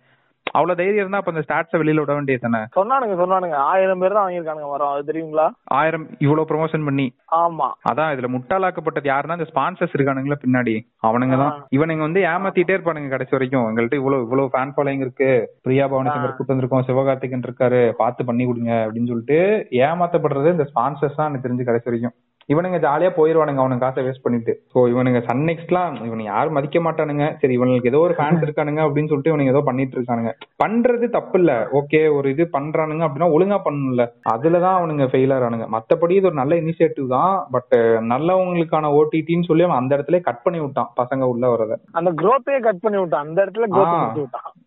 [0.57, 3.57] அவ்வளவு தைரியம் இருந்தா அப்ப அந்த ஸ்டாட்ஸ வெளியில விட வேண்டியது தானே சொன்னானுங்க சொன்னானுங்க.
[3.71, 5.47] ஆயிரம் பேர் தான் வாங்கியிருக்கானுங்க வரோம் அது தெரியுங்களா?
[5.79, 7.07] ஆயிரம் இவ்வளவு ப்ரொமோஷன் பண்ணி.
[7.43, 7.69] ஆமா.
[7.91, 10.75] அதான் இதுல முட்டாளாக்கப்பட்டது யாருன்னா இந்த ஸ்பான்சர்ஸ் இருக்கானுங்களா பின்னாடி.
[11.09, 11.55] அவனுங்க தான்.
[11.77, 13.67] இவனுங்க வந்து ஏமாத்திட்டே இருப்பானுங்க கடைசி வரைக்கும்.
[13.71, 15.31] எங்கள்ட்ட இவ்வளவு இவ்வளவு ஃபேன் ஃபாலோயிங் இருக்கு.
[15.67, 16.87] பிரியா பவானி சங்கர் கூட்டு வந்திருக்கோம்.
[16.91, 17.83] சிவகார்த்திகன் இருக்காரு.
[18.03, 19.41] பார்த்து பண்ணி கொடுங்க அப்படின்னு சொல்லிட்டு
[19.89, 22.17] ஏமாத்தப்படுறது இந்த ஸ்பான்சர்ஸ் தான் எனக்கு தெரிஞ்சு கடைசி வரைக்கும்.
[22.53, 24.53] இவனுங்க ஜாலியா போயிருவானுங்க அவனுங்க காசை வேஸ்ட் பண்ணிட்டு.
[24.73, 27.27] சோ இவனுங்க சன் நெக்ஸ்ட்லாம் இவனுங்க யாரும் மதிக்க மாட்டானுங்க.
[27.41, 30.33] சரி இவனுக்கு ஏதோ ஒரு ஃபேன்ஸ் இருக்கானுங்க அப்படின்னு சொல்லிட்டு இவனுங்க ஏதோ பண்ணிட்டு இருக்கானுங்க.
[30.63, 34.07] பண்றது தப்பு இல்ல ஓகே ஒரு இது பண்றானுங்க அப்படின்னா ஒழுங்கா பண்ணணும்ல.
[34.35, 37.35] அதுலதான் அவனுங்க ஃபெயிலர் ஆனுங்க மத்தபடி இது ஒரு நல்ல இனிஷியேட்டிவ் தான்.
[37.57, 37.77] பட்
[38.13, 40.93] நல்லவங்களுக்கான ஓடிடின்னு சொல்லி அவன் அந்த இடத்துல கட் பண்ணி விட்டான்.
[41.03, 43.27] பசங்க உள்ள வரத அந்த growth-ஏ கட் பண்ணி விட்டான்.
[43.27, 43.69] அந்த இடத்துல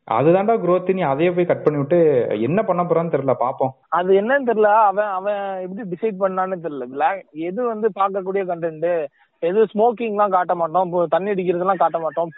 [0.07, 1.97] அதுதான்டா குரோத் நீ அதையே போய் கட் பண்ணி விட்டு
[2.39, 3.73] என்ன பண்ண போறான்னு தெரியல பாப்போம்.
[3.89, 7.07] அது என்னன்னு தெரியல அவன் அவன் எப்படி டிசைட் பண்ணான்னு தெரியல.
[7.31, 9.07] எது வந்து பார்க்கக்கூடிய கண்டென்ட்
[9.39, 12.29] எது ஸ்மோக்கிங் எல்லாம் காட்ட மாட்டோம் இப்போ தண்ணி அடிக்கிறதுலாம் காட்ட மாட்டோம்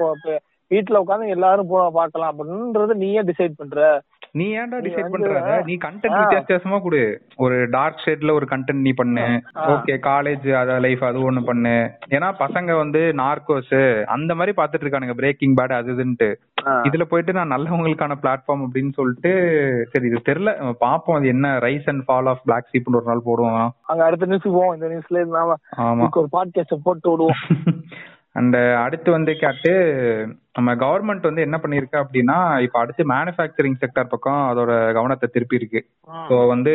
[0.69, 4.01] வீட்டுல உட்காந்து எல்லாரும் போ பார்க்கலாம் அப்படின்றது நீயே டிசைட் பண்ற.
[4.31, 5.61] நீ ஏன்டா டிசைட் பண்ற?
[5.65, 7.21] நீ கண்டென்ட் வித்தியாசமா கொடு.
[7.35, 9.41] ஒரு டார்க் ஷேட்ல ஒரு கண்டென்ட் நீ பண்ணு.
[9.55, 11.91] ஓகே காலேஜ் அத லைஃப் அது ஒண்ணு பண்ணு.
[12.09, 15.13] ஏன்னா பசங்க வந்து நார்கோஸ் அந்த மாதிரி பாத்துட்டு இருக்கானுங்க.
[15.13, 16.35] பிரேக்கிங் பேட் அது இதுன்ட்டு.
[16.65, 19.31] இதுல போயிட்டு நான் நல்லவங்களுக்கான பிளாட்ஃபார்ம் அப்படின்னு சொல்லிட்டு
[19.91, 20.73] சரி இது தெரியல.
[20.79, 21.57] பாப்போம் அது என்ன?
[21.57, 23.69] Rise and fall of black சீப்னு ஒரு நாள் போடுவோம்.
[23.81, 24.73] அங்க அடுத்த நியூஸ் போவோம்.
[24.73, 26.07] இந்த நியூஸ்ல நாம ஆமா.
[26.09, 27.35] ஒரு பாட்காஸ்ட் போட்டு விடுவோம்.
[28.39, 29.71] அண்ட் அடுத்து வந்து கேட்டு
[30.57, 35.79] நம்ம கவர்மெண்ட் வந்து என்ன பண்ணிருக்கு அப்படின்னா இப்ப அடுத்து மேனுஃபேக்சரிங் செக்டர் பக்கம் அதோட கவனத்தை திருப்பி இருக்கு
[36.29, 36.73] ஸோ வந்து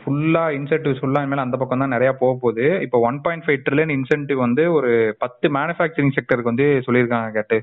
[0.00, 2.66] ஃபுல்லா இன்சென்டிவ்ஸ் ஃபுல்லா இனிமேல் அந்த பக்கம் தான் நிறைய போக போகுது.
[2.80, 7.58] இப்போ one point five trillion incentive வந்து ஒரு பத்து மேனுஃபேக்சரிங் செக்டருக்கு வந்து சொல்லியிருக்காங்க கேட்டு.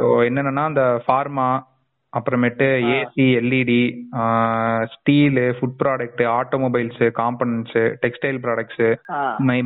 [0.00, 1.48] ஸோ என்னென்னா அந்த ஃபார்மா
[2.18, 3.82] அப்புறமேட்டு AC LED
[4.94, 8.84] steel food product automobiles components textile products.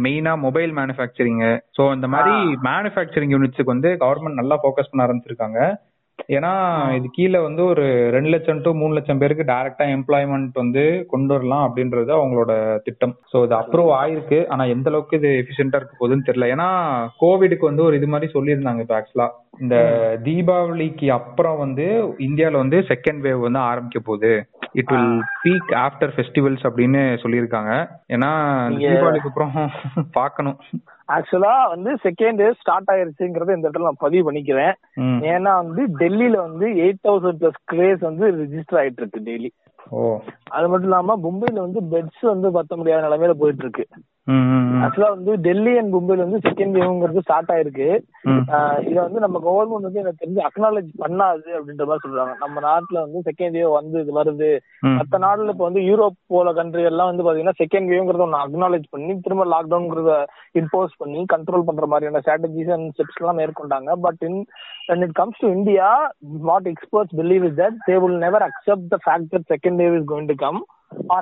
[0.07, 1.43] மெயினா மொபைல் மேனுஃபேக்சரிங்
[1.79, 2.37] ஸோ இந்த மாதிரி
[2.71, 5.61] மேனுஃபேக்சரிங் யூனிட்ஸுக்கு வந்து கவர்மெண்ட் நல்லா ஃபோக்கஸ் பண்ண ஆரம்பிச்சிருக்காங்க.
[6.37, 6.51] ஏன்னா
[6.99, 11.65] இது கீழே வந்து ஒரு ரெண்டு லட்சம் டு மூணு லட்சம் பேருக்கு டைரக்டா எம்ப்ளாய்மெண்ட் வந்து கொண்டு வரலாம்
[11.67, 12.53] அப்படின்றது அவங்களோட
[12.87, 13.15] திட்டம்.
[13.33, 14.39] ஸோ இது அப்ரூவ் ஆயிருக்கு.
[14.49, 16.49] ஆனா எந்த அளவுக்கு இது எஃபிஷியன்டா இருக்க போகுதுன்னு தெரியல.
[16.55, 16.69] ஏன்னா
[17.23, 19.29] கோவிடுக்கு வந்து ஒரு இது மாதிரி சொல்லியிருந்தாங்க இப்போ ஆக்சுவலா
[19.61, 19.77] இந்த
[20.27, 21.87] தீபாவளிக்கு அப்புறம் வந்து
[22.29, 24.33] இந்தியால வந்து செகண்ட் வேவ் வந்து ஆரம்பிக்க போகுது.
[24.73, 27.73] It will peak after festivals அப்படின்னு சொல்லியிருக்காங்க.
[28.09, 28.33] ஏன்னா
[28.83, 29.55] தீபாவளிக்கு அப்புறம்
[30.21, 30.59] பார்க்கணும்.
[31.09, 34.75] ஆக்சுவலா வந்து செகண்ட் வேவ் ஸ்டார்ட் ஆயிருச்சுங்கறத இந்த இடத்துல நான் பதிவு பண்ணிக்கிறேன்.
[35.33, 39.51] ஏன்னா வந்து டெல்லியில வந்து எயிட் தௌசண்ட் பிளஸ் கேஸ் வந்து ரிஜிஸ்டர் ஆயிட்டு இருக்கு டெய்லி
[40.57, 43.85] அது மட்டும் இல்லாம மும்பைல வந்து பெட்ஸ் வந்து பத்த முடியாத நிலைமையில போயிட்டு இருக்கு.
[44.85, 47.89] ஆக்சுவலா வந்து டெல்லி அண்ட் மும்பைல வந்து செகண்ட் வேவ்ங்கிறது ஸ்டார்ட் ஆயிருக்கு.
[48.89, 52.35] இத வந்து நம்ம கவர்மெண்ட் வந்து எனக்கு தெரிஞ்சு அக்னாலேஜ் பண்ணாது அப்படின்ற மாதிரி சொல்றாங்க.
[52.43, 54.51] நம்ம நாட்டுல வந்து செகண்ட் வேவ் வந்து இது வருது.
[54.99, 59.15] மத்த நாடுல இப்ப வந்து யூரோப் போல கண்ட்ரி எல்லாம் வந்து பாத்தீங்கன்னா செகண்ட் வேவ்ங்கிறத ஒன்னு அக்னாலேஜ் பண்ணி
[59.27, 60.15] திரும்ப லாக்டவுன்ங்கிறத
[60.63, 63.93] இம்போஸ் பண்ணி கண்ட்ரோல் பண்ற மாதிரியான ஸ்ட்ராட்டஜிஸ் அண்ட் ஸ்டெப்ஸ் எல்லாம் மேற்கொண்டாங்க.
[64.07, 64.41] But in
[64.89, 65.87] when it comes to India,
[66.49, 70.05] what experts believe is that they will never accept the fact that second wave is
[70.13, 70.61] going to come.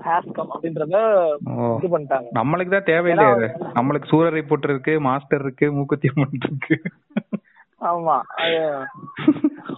[0.09, 0.97] Has come அப்படின்றத.
[1.79, 2.29] இது பண்ணிட்டாங்க.
[2.39, 3.49] நம்மளுக்கு தான் தேவையில்லையே அது.
[3.79, 6.77] நம்மளுக்கு சூரரை போட்டு இருக்கு மாஸ்டர் இருக்கு மூக்குத்தி அம்மன் இருக்கு.
[7.91, 8.17] ஆமா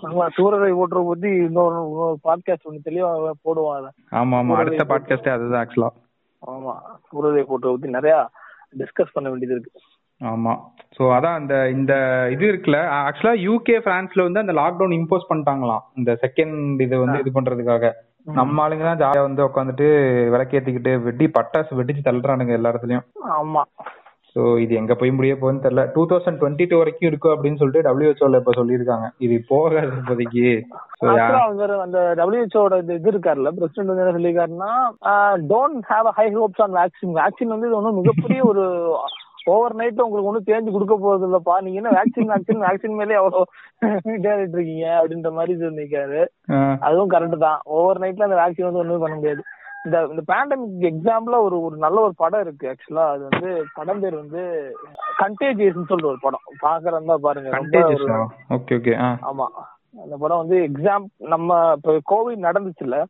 [0.08, 1.78] ஆமா சூரரை ஓட்டுற பத்தி இன்னொரு
[2.26, 3.10] பாட்காஸ்ட் ஒண்ணு தெளிவா
[3.46, 3.90] போடுவான் அதை.
[4.20, 4.58] ஆமா ஆமா.
[4.62, 5.90] அடுத்த பாட்காஸ்டே அதுதான் ஆக்சுவலா
[6.42, 6.74] ஆமா
[7.08, 8.16] சூரரை போட்டுற பத்தி நிறைய
[8.80, 9.80] டிஸ்கஸ் பண்ண வேண்டியது இருக்கு.
[10.20, 10.52] ஆமா.
[10.96, 11.92] சோ அதான் அந்த இந்த
[12.34, 15.84] இது இருக்குல்ல ஆக்சுவலா யூகே பிரான்ஸ்ல வந்து அந்த லாக்டவுன் இம்போஸ் பண்ணிட்டாங்களாம்.
[15.96, 17.90] இந்த செகண்ட் இது வந்து இது பண்றதுக்காக.
[18.26, 19.86] நம்ம ஆளுங்க தான் ஜாலியா வந்து உட்காந்துட்டு
[20.34, 23.06] விளக்கேத்திக்கிட்டு வெட்டி பட்டாசு வெடிச்சு தள்ளுறானுங்க எல்லா இடத்துலயும்.
[23.38, 23.62] ஆமா.
[24.36, 25.82] சோ இது எங்க போய் முடிய போகுதுன்னு தெரியல.
[25.92, 29.06] டூ தௌசண்ட் டுவெண்ட்டி டூ வரைக்கும் இருக்கும் அப்படின்னு சொல்லிட்டு டபிள்யூஹெச்ஓல இப்ப சொல்லியிருக்காங்க.
[29.26, 30.44] இது போகாது இப்போதைக்கு.
[31.04, 34.72] அவர் அந்த டபிள்யூஹெச்ஓட இது இருக்காருல்ல பிரசிடென்ட் வந்து என்ன சொல்லியிருக்காருன்னா
[35.52, 38.64] don't have high hopes on vaccine vaccine வந்து இது ஒன்றும் மிகப்பெரிய ஒரு
[39.46, 43.42] ஓவர் நைட் உங்களுக்கு ஒன்றும் தேஞ்சு கொடுக்க போறது இல்லப்பா நீங்க என்ன வேக்சின் வேக்சின் வேக்சின் மேலே அவ்வளோ
[44.16, 46.20] இதாகிட்டு இருக்கீங்க அப்படின்ற மாதிரி சொல்லியிருக்காரு.
[46.88, 47.60] அதுவும் கரெக்ட் தான்.
[47.76, 49.44] ஓவர் நைட்ல அந்த வேக்சின் வந்து ஒண்ணும் பண்ண முடியாது.
[49.86, 54.20] இந்த இந்த பேண்டமிக் எக்ஸாம்பிளா ஒரு ஒரு நல்ல ஒரு படம் இருக்கு ஆக்சுவலா அது வந்து படம் பேர்
[54.22, 54.42] வந்து
[55.20, 56.44] கண்டேஜியஸ்னு சொல்லிட்டு ஒரு படம்.
[56.64, 57.50] பாக்குறதா பாருங்க?
[58.56, 58.94] ஓகே ஓகே
[59.30, 59.46] ஆமா.
[60.02, 63.04] அந்த படம் வந்து எக்ஸாம் நம்ம இப்ப கோவிட்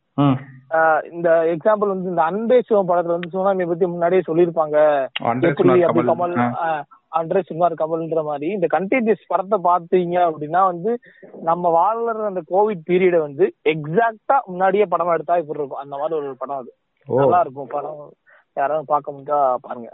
[0.71, 5.07] ஆஹ் இந்த எக்ஸாம்பிள் வந்து இந்த அன்பே சிவம் படத்துல வந்து சுனாமியை பத்தி முன்னாடியே சொல்லியிருப்பாங்க.
[5.41, 6.83] எப்படி அப்படி கமல்.
[7.09, 10.99] அன்றே சுமார் கமல்ன்ற மாதிரி இந்த கண்டேஜியஸ் படத்தை பார்த்தீங்க அப்படின்னா வந்து
[11.43, 15.79] நம்ம வாழ்ற அந்த கோவிட் பீரியட வந்து எக்ஸாக்டா முன்னாடியே படம் எடுத்தா இப்படி இருக்கும்.
[15.79, 16.75] அந்த மாதிரி ஒரு படம் அது.
[17.07, 18.13] நல்லா இருக்கும் படம்.
[18.55, 19.89] யாராவது பார்க்க முடிஞ்சா பாருங்க.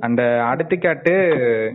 [0.00, 1.12] அந்த அடுத்து கேட்டு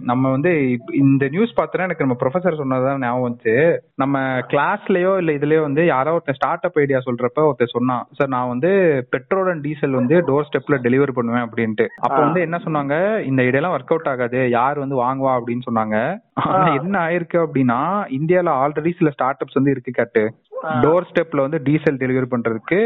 [0.02, 3.78] நம்ம வந்து இந்த நியூஸ் பார்த்தோன்னா எனக்கு நம்ம ப்ரொஃபசர் சொன்னதுதான் ஞாபகம் வந்துச்சு.
[3.95, 8.08] நம்ம கிளாஸ்லயோ இல்ல இதுலயோ வந்து யாரோ ஒருத்தர் ஸ்டார்ட் அப் ஐடியா சொல்றப்ப ஒருத்தர் சொன்னான்.
[8.12, 8.71] சார் நான் வந்து
[9.10, 11.88] பெட்ரோல் அண்ட் டீசல் வந்து டோர் ஸ்டெப்ல டெலிவரி பண்ணுவேன் அப்படின்ட்டு.
[12.02, 13.21] அப்ப வந்து என்ன சொன்னாங்க?
[13.21, 14.50] இந்த ஐடியாலாம் ஒர்க் அவுட் ஆகாது.
[14.50, 15.34] யார் வந்து வாங்குவா?
[15.39, 16.17] அப்படின்னு சொன்னாங்க.
[16.34, 17.80] ஆனா என்ன ஆயிருக்கு அப்படின்னா
[18.19, 20.36] இந்தியால ஆல்ரெடி சில ஸ்டார்ட் அப்ஸ் வந்து இருக்கு கேட்டு.
[20.82, 22.80] டோர் ஸ்டெப்ல வந்து டீசல் டெலிவரி பண்றதுக்கு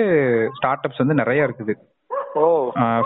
[0.58, 1.76] ஸ்டார்ட் அப்ஸ் வந்து நிறைய இருக்குது.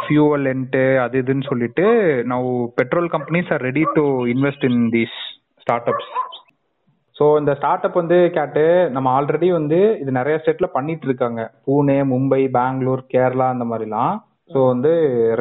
[0.04, 1.86] ஃபியூவல் என்ட்டு அது இதுன்னு சொல்லிட்டு
[2.32, 5.18] now petrol companies are ready to invest in these
[5.92, 6.12] startups
[7.16, 11.42] so இந்த ஸ்டார்ட் அப் வந்து கேட்டு நம்ம ஆல்ரெடி வந்து இது நிறைய ஸ்டேட்ல பண்ணிட்டு இருக்காங்க.
[11.66, 14.14] பூனே மும்பை பெங்களூர் கேரளா அந்த மாதிரிலாம்.
[14.54, 14.92] ஸோ வந்து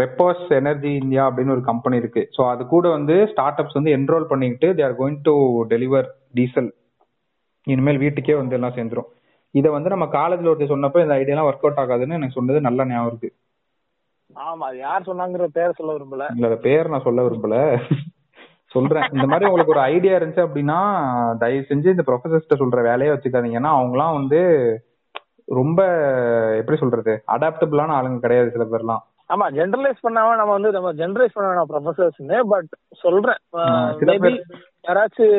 [0.00, 2.22] ரெப்போஸ் எனர்ஜி இந்தியா அப்படின்னு ஒரு கம்பெனி இருக்கு.
[2.36, 5.34] ஸோ அது கூட வந்து ஸ்டார்ட் அப்ஸ் வந்து என்ரோல் பண்ணிக்கிட்டு they are going to
[5.72, 6.70] deliver diesel
[7.66, 9.08] இனிமேல் வீட்டுக்கே வந்து எல்லாம் சேர்ந்துரும்.
[9.54, 13.10] இதை வந்து நம்ம காலேஜில் ஒருத்தர் சொன்னப்போ இந்த ஐடியாலாம் ஒர்க் அவுட் ஆகாதுன்னு எனக்கு சொன்னது நல்ல ஞாபகம்
[13.10, 13.30] இருக்கு.
[14.36, 16.26] ஆமா அது யார் சொன்னாங்கிற பேர் சொல்ல விரும்பல.
[16.36, 17.56] இல்ல பேர் நான் சொல்ல விரும்பல.
[18.74, 19.06] சொல்றேன்.
[19.12, 20.78] இந்த மாதிரி உங்களுக்கு ஒரு ஐடியா இருந்துச்சு அப்படின்னா
[21.38, 23.60] தயவு செஞ்சு இந்த ப்ரொஃபசர்ஸ்ட சொல்ற வேலையை வச்சுக்காதீங்க.
[23.60, 24.40] ஏன்னா அவங்கலாம் வந்து
[25.48, 25.80] ரொம்ப
[26.58, 29.02] எப்படி சொல்றது அடாப்டபிளான ஆளுங்க கிடையாது சில பேர்லாம்.
[29.30, 32.70] ஆமா ஜெனரலைஸ் பண்ணாம நம்ம வந்து நம்ம ஜெனரலைஸ் பண்ண வேணாம் ப்ரொஃபசர்ஸ்னு பட்
[33.02, 33.40] சொல்றேன்.
[34.00, 34.38] சில மேபி பேர்
[34.84, 35.34] யாராச்சும்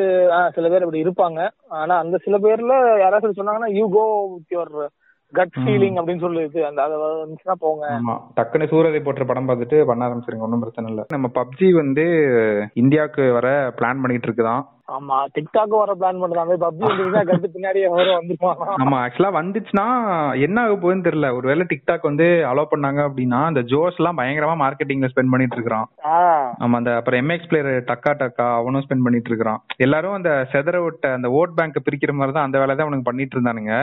[0.50, 1.40] சில பேர் அப்படி இருப்பாங்க.
[1.80, 4.04] ஆனா அந்த சில பேர்ல யாராச்சும் சொன்னாங்கன்னா you go
[4.34, 4.72] with your
[5.34, 7.84] gut feeling அப்படின்னு சொல்லுது அந்த அது வந்துச்சுன்னா போங்க.
[7.96, 8.14] ஆமா.
[8.36, 10.46] டக்குன்னு சூரரை போட்ட படம் பார்த்துட்டு பண்ண ஆரம்பிச்சிருங்க.
[10.46, 11.04] ஒன்றும் பிரச்சனை இல்லை.
[11.12, 12.06] நம்ம பப்ஜி வந்து
[12.82, 14.62] இந்தியாவுக்கு வர பிளான் பண்ணிட்டு இருக்குதான்.
[14.94, 15.18] ஆமா.
[15.34, 18.96] டிக்டாக் வர பிளான் பண்றாங்க பப்ஜி வந்துருந்தா கட்டு பின்னாடியே வந்துருவாங்க ஆமா.
[19.04, 19.84] ஆக்சுவலா வந்துச்சுன்னா
[20.46, 21.28] என்ன ஆக போகுதுன்னு தெரியல.
[21.38, 25.86] ஒருவேளை டிக்டாக் வந்து அலோவ் பண்ணாங்க அப்படின்னா அந்த ஜோஸ் எல்லாம் பயங்கரமா மார்க்கெட்டிங்ல ஸ்பெண்ட் பண்ணிட்டு இருக்கான்
[26.60, 26.76] ஆமா.
[26.76, 31.30] அந்த அப்புறம் எம்எக்ஸ் பிளேயர் டக்கா டக்கா அவனும் ஸ்பெண்ட் பண்ணிட்டு இருக்கான் எல்லாரும் அந்த செதற விட்ட அந்த
[31.40, 33.74] ஓட் பேங்க் பிரிக்கிற மாதிரி தான் அந்த வேலை தான் அவனுக்கு பண்ணிட்டு இருந்தானுங்க.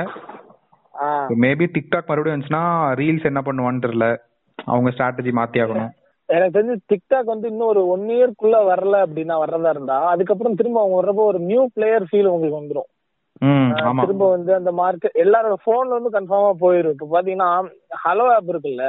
[1.42, 4.18] மேபி டிக்டாக் மறுபடியும் வந்துச்சுன்னா ரீல்ஸ் என்ன பண்ணுவான்னு தெரியல.
[4.66, 5.90] அவங்க ஸ்ட்ராட்டஜி மாத்தி ஆகணும்.
[6.26, 10.98] எனக்கு தெரிஞ்சு டிக்டாக் வந்து இன்னும் ஒரு ஒன் இயர்க்குள்ள வரல அப்படின்னா வர்றதா இருந்தா அதுக்கப்புறம் திரும்ப அவங்க
[10.98, 12.90] வர்றப்போ ஒரு நியூ பிளேயர் ஃபீல் உங்களுக்கு வந்துரும்.
[13.40, 14.00] ம் ஆஹ் ஆமா.
[14.00, 16.90] திரும்ப வந்து அந்த மார்க்கெட் எல்லாரோட போன்ல வந்து கன்ஃபார்மா போயிரும்.
[16.90, 18.86] இப்ப பாத்தீங்கன்னா ஹலோ ஆப் இருக்குல்ல?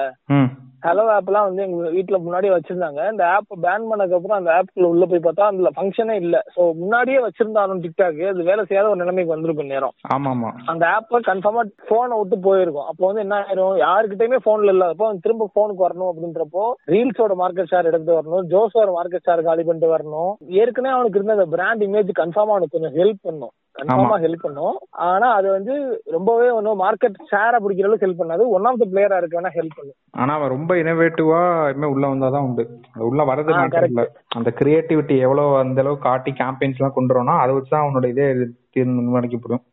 [0.87, 3.01] ஹலோ ஆப்லாம் வந்து எங்க வீட்ல முன்னாடி வச்சிருந்தாங்க.
[3.13, 6.37] இந்த ஆப் பேன் பண்ணதுக்கு அப்புறம் அந்த ஆப்க்குள்ள உள்ள போய் பார்த்தா அதுல ஃபங்க்ஷனே இல்ல.
[6.55, 9.95] சோ முன்னாடியே வச்சிருந்தாலும் டிக்டாக் அது வேலை செய்யாத ஒரு நிலைமைக்கு வந்திருக்கும் நேரம்.
[10.15, 12.89] ஆமா ஆமா அந்த ஆப் கன்ஃபார்மா போனை விட்டு போயிருக்கும்.
[12.91, 13.77] அப்போ வந்து என்ன ஆயிரும்?
[13.87, 18.47] யாருக்கிட்டயுமே போன்ல இல்லாதப்போ திரும்ப போனுக்கு வரணும் அப்படின்றப்போ ரீல்ஸோட மார்க்கெட் ஷேர் எடுத்து வரணும்.
[18.55, 20.33] ஜோஸோட மார்க்கெட் ஷேர் காலி பண்ணிட்டு வரணும்.
[20.63, 23.55] ஏற்கனவே அவனுக்கு இருந்த அந்த பிராண்ட் இமேஜ் கன்ஃபார்மா அவனுக்கு கொஞ்சம் ஹெல்ப் பண்ணும்.
[23.79, 24.75] கன்ஃபார்மா ஹெல்ப் பண்ணும்.
[25.11, 25.75] ஆனா அது வந்து
[26.17, 28.45] ரொம்பவே ஒன்றும் மார்க்கெட் ஷேரை பிடிக்கிற அளவுக்கு ஹெல்ப் பண்ணாது.
[28.57, 29.97] ஒன் ஆஃப் த பிளேயரா இருக்க வேணா ஹெல்ப் பண்ணும்.
[30.11, 32.65] ஆனா அவன் ரொம்ப இனோவேட்டிவா இனிமே உள்ள வந்தாதான் உண்டு.
[33.11, 33.53] உள்ள வரது
[33.89, 38.29] இல்ல அந்த கிரியேட்டிவிட்டி எவ்வளவு அந்த அளவுக்கு காட்டி கேம்பெயின்ஸ் எல்லாம் கொண்டு வரோம்னா அதை வச்சுதான் அவனோட இதே
[38.77, 39.65] தீர்மானிக்கப்படும்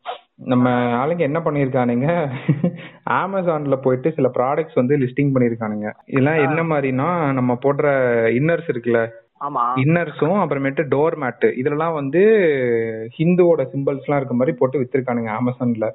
[0.43, 2.07] நம்ம ஆளுங்க என்ன பண்ணிருக்கானுங்க
[3.15, 7.87] அமேசான்ல போயிட்டு சில ப்ராடக்ட்ஸ் வந்து லிஸ்டிங் பண்ணிருக்கானுங்க இதெல்லாம் என்ன மாதிரினா நம்ம போடுற
[8.31, 9.01] இன்னர்ஸ் இருக்குல்ல
[9.81, 12.21] இன்னர்ஸும் அப்புறமேட்டு டோர் மேட்டு இதுலலாம் வந்து
[13.17, 15.87] ஹிந்துவோட சிம்பிள்ஸ் எல்லாம் இருக்க மாதிரி போட்டு வித்திருக்கானுங்க அமேசான்ல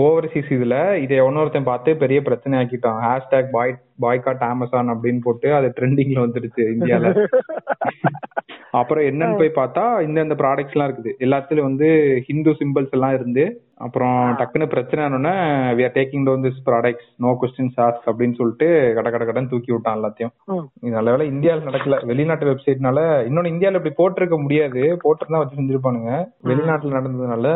[0.00, 3.00] ஓவர்சீஸ் இதுல இதை ஒன்னொருத்தன் பார்த்து பெரிய பிரச்சனை ஆக்கிட்டான்.
[3.06, 7.08] ஹேஷ்டாக் பாய் பாய்காட் அமேசான் அப்படின்னு போட்டு அது ட்ரெண்டிங்ல வந்துருச்சு இந்தியால.
[8.70, 11.12] அப்புறம் என்னன்னு போய் பார்த்தா இந்தந்த ப்ராடக்ட்ஸ் எல்லாம் இருக்குது.
[11.18, 11.88] எல்லாத்துலயும் வந்து
[12.26, 13.44] ஹிந்து சிம்பிள்ஸ் எல்லாம் இருந்து
[13.80, 15.32] அப்புறம் டக்குன்னு பிரச்சனை ஆனோடனே
[15.78, 19.72] we are taking down this products no questions ask அப்படின்னு சொல்லிட்டு கட கட கடன்னு தூக்கி
[19.72, 20.32] விட்டான் எல்லாத்தையும்.
[20.80, 22.06] நல்ல வேலை இந்தியாவில் நடக்கல.
[22.06, 24.82] வெளிநாட்டு வெப்சைட்னால இன்னொன்னு இந்தியால இப்படி போட்டிருக்க முடியாது.
[25.04, 26.10] போட்டிருந்தா வச்சு செஞ்சிருப்பானுங்க.
[26.44, 27.46] வெளிநாட்டுல நடந்ததுனால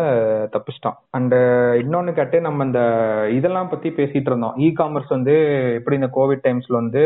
[0.54, 0.98] தப்பிச்சிட்டான்.
[1.10, 1.34] அண்ட்
[1.82, 2.80] இன்னொன்னு கேட்டு நம்ம இந்த
[3.32, 4.54] இதெல்லாம் பத்தி பேசிட்டு இருந்தோம்.
[4.56, 5.36] இ காமர்ஸ் வந்து
[5.74, 7.04] எப்படி இந்த கோவிட் டைம்ஸ்ல வந்து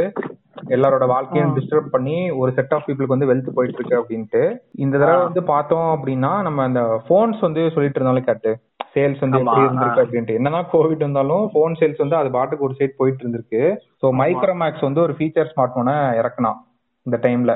[0.68, 4.42] எல்லாரோட வாழ்க்கையும் டிஸ்டர்ப் பண்ணி ஒரு செட் ஆஃப் பீப்புளுக்கு வந்து வெல்த் போயிட்டு இருக்கு அப்படின்ட்டு.
[4.74, 8.52] இந்த தடவை வந்து பார்த்தோம் அப்படின்னா நம்ம அந்த போன்ஸ் வந்து சொல்லிட்டு இருந்தாலும் கேட்டு.
[8.94, 10.35] சேல்ஸ் வந்து எப்படி இருந்திருக்கு அப்படின்ட்டு.
[10.35, 13.62] என்னதான் கோவிட் வந்தாலும் போன் சேல்ஸ் வந்து அது பாட்டுக்கு ஒரு சைட் போயிட்டு இருந்திருக்கு.
[14.03, 16.59] ஸோ மைக்ரோமேக்ஸ் வந்து ஒரு ஃபீச்சர் ஸ்மார்ட் போனை இறக்குனான்
[17.07, 17.53] இந்த டைம்ல.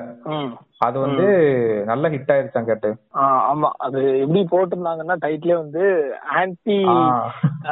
[0.82, 1.26] அது வந்து
[1.86, 2.30] நல்ல ஹிட்
[3.14, 3.68] ஆஹ் ஆமா.
[3.78, 5.82] அது எப்படி போட்டிருந்தாங்கன்னா டைட்டிலே வந்து
[6.38, 6.76] ஆன்டி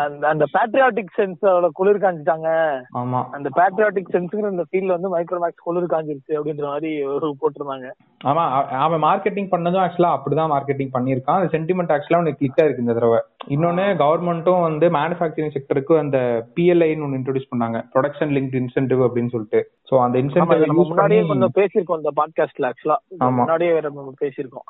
[0.03, 2.49] அந்த அந்த பேட்ரியாட்டிக் சென்ஸோட குளிர் காஞ்சிட்டாங்க.
[2.95, 3.21] ஆமா.
[3.31, 7.89] அந்த பேட்ரியாட்டிக் சென்ஸ்ங்கிற இந்த ஃபீல்ட்ல வந்து மைக்ரோமேக்ஸ் குளிர் காஞ்சிருச்சு அப்படின்ற மாதிரி ஒரு போட்டிருந்தாங்க.
[8.25, 8.45] ஆமா
[8.87, 13.21] அவன் மார்க்கெட்டிங் பண்ணதும் ஆக்சுவலா அப்படிதான் மார்க்கெட்டிங் பண்ணிருக்கான் அந்த சென்டிமெண்ட் ஆக்சுவலா அவனுக்கு கிளிக் ஆயிருக்கு இந்த தடவை.
[13.49, 16.19] இன்னொன்னு கவர்மெண்ட்டும் வந்து மேனுஃபேக்சரிங் செக்டருக்கு அந்த
[16.57, 17.79] பிஎல்ஐன்னு ஒன்னு இன்ட்ரோடியூஸ் பண்ணாங்க.
[17.95, 19.61] ப்ரொடக்ஷன் லிங்க் இன்சென்டிவ் அப்படின்னு சொல்லிட்டு.
[19.91, 22.99] சோ அந்த இன்சென்டிவ் முன்னாடியே கொஞ்சம் பேசியிருக்கோம் இந்த பாட்காஸ்ட்ல ஆக்சுவலா.
[23.39, 24.67] முன்னாடியே வேற நம்ம பேசியிருக்கோம்.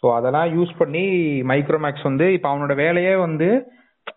[0.00, 1.04] ஸோ அதெல்லாம் யூஸ் பண்ணி
[1.52, 3.48] மைக்ரோமேக்ஸ் வந்து இப்போ அவனோட வேலையே வந்து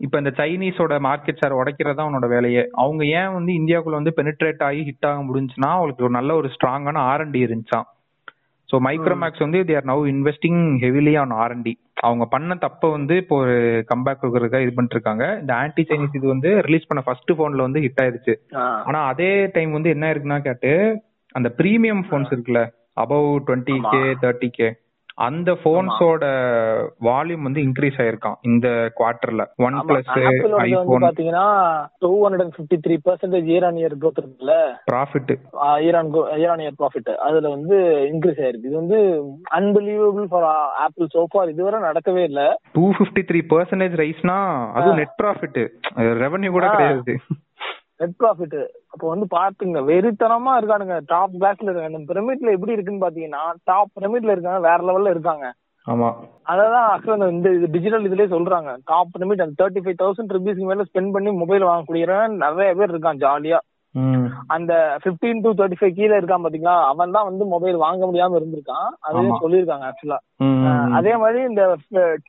[0.03, 2.63] இப்போ இந்த சைனீஸோட மார்க்கெட் ஷேர் உடைக்கிறது தான் அவனோட வேலையே.
[2.83, 7.01] அவங்க ஏன் வந்து இந்தியாவுக்குள்ள வந்து பெனிட்ரேட் ஆகி ஹிட் ஆக முடிஞ்சுன்னா அவங்களுக்கு ஒரு நல்ல ஒரு ஸ்ட்ராங்கான
[7.11, 7.87] ஆர்என்டி இருந்துச்சான்
[8.69, 11.73] ஸோ மைக்ரோமேக்ஸ் வந்து they're now investing heavily on R and D
[12.07, 13.55] அவங்க பண்ண தப்ப வந்து இப்போ ஒரு
[13.91, 17.83] கம்பேக் கொடுக்கறதுக்காக இது பண்ணிட்டு இருக்காங்க இந்த ஆன்டி சைனீஸ் இது வந்து ரிலீஸ் பண்ண ஃபர்ஸ்ட் போன்ல வந்து
[17.85, 18.33] ஹிட் ஆயிருச்சு.
[18.87, 20.71] ஆனா அதே டைம் வந்து என்ன இருக்குன்னா கேட்டு
[21.35, 22.63] அந்த பிரீமியம் போன்ஸ் இருக்குல்ல
[22.97, 24.69] above twenty K thirty K
[25.25, 26.25] அந்த போன்ஸோட
[27.07, 30.09] வால்யூம் வந்து இன்க்ரீஸ் ஆயிருக்கான் இந்த குவார்டர்ல ஒன் பிளஸ்
[30.63, 31.43] ஐபோன் பாத்தீங்கன்னா
[32.03, 34.55] two hundred and fifty three percentage year on year growth இருக்குல்ல
[34.91, 35.33] profit
[35.83, 37.77] year on year on year profit அதுல வந்து
[38.11, 38.69] இன்க்ரீஸ் ஆயிருக்கு.
[38.71, 38.99] இது வந்து
[39.59, 40.47] அன்பிலீவபிள் ஃபார்
[40.85, 42.41] ஆப்பிள் சோஃபார் இதுவரை நடக்கவே இல்ல.
[42.77, 44.39] டூ ஃபிஃப்டி த்ரீ பர்சன்டேஜ் ரைஸ்னா
[44.77, 45.61] அதுவும் நெட் ப்ராஃபிட்
[46.25, 46.67] ரெவன்யூ கூட.
[46.75, 47.15] கிடையாது.
[48.01, 48.57] நெட் ப்ராஃபிட்
[48.93, 50.99] அப்போ வந்து பாத்துங்க வெறித்தனமா இருக்கானுங்க.
[51.05, 51.97] டாப் கிளாஸ்ல இருக்காங்க.
[51.97, 55.45] இந்த பிரமிட்ல எப்படி இருக்குன்னு பாத்தீங்கன்னா டாப் பிரமிட்ல இருக்காங்க வேற லெவல்ல இருக்காங்க.
[55.87, 56.09] ஆமா.
[56.51, 58.71] அதான் ஆக்சுவலா இந்த டிஜிட்டல் இதுலயே சொல்றாங்க.
[58.85, 63.21] டாப் பிரமிட் அந்த தேர்ட்டி ஃபைவ் தௌசண்ட் ருபீஸ்க்கு மேல ஸ்பெண்ட் பண்ணி மொபைல் வாங்கக்கூடியவன் நிறைய பேர் இருக்கான்
[63.25, 63.59] ஜாலியா
[64.55, 66.75] அந்த 15 டு தேர்ட்டி ஃபைவ் கீழே இருக்கான் பாத்தீங்களா?
[66.91, 68.87] அவன் தான் வந்து மொபைல் வாங்க முடியாம இருந்திருக்கான்.
[69.09, 69.35] ஆமா.
[69.43, 70.19] சொல்லியிருக்காங்க ஆக்சுவலா
[70.99, 71.63] அதே மாதிரி இந்த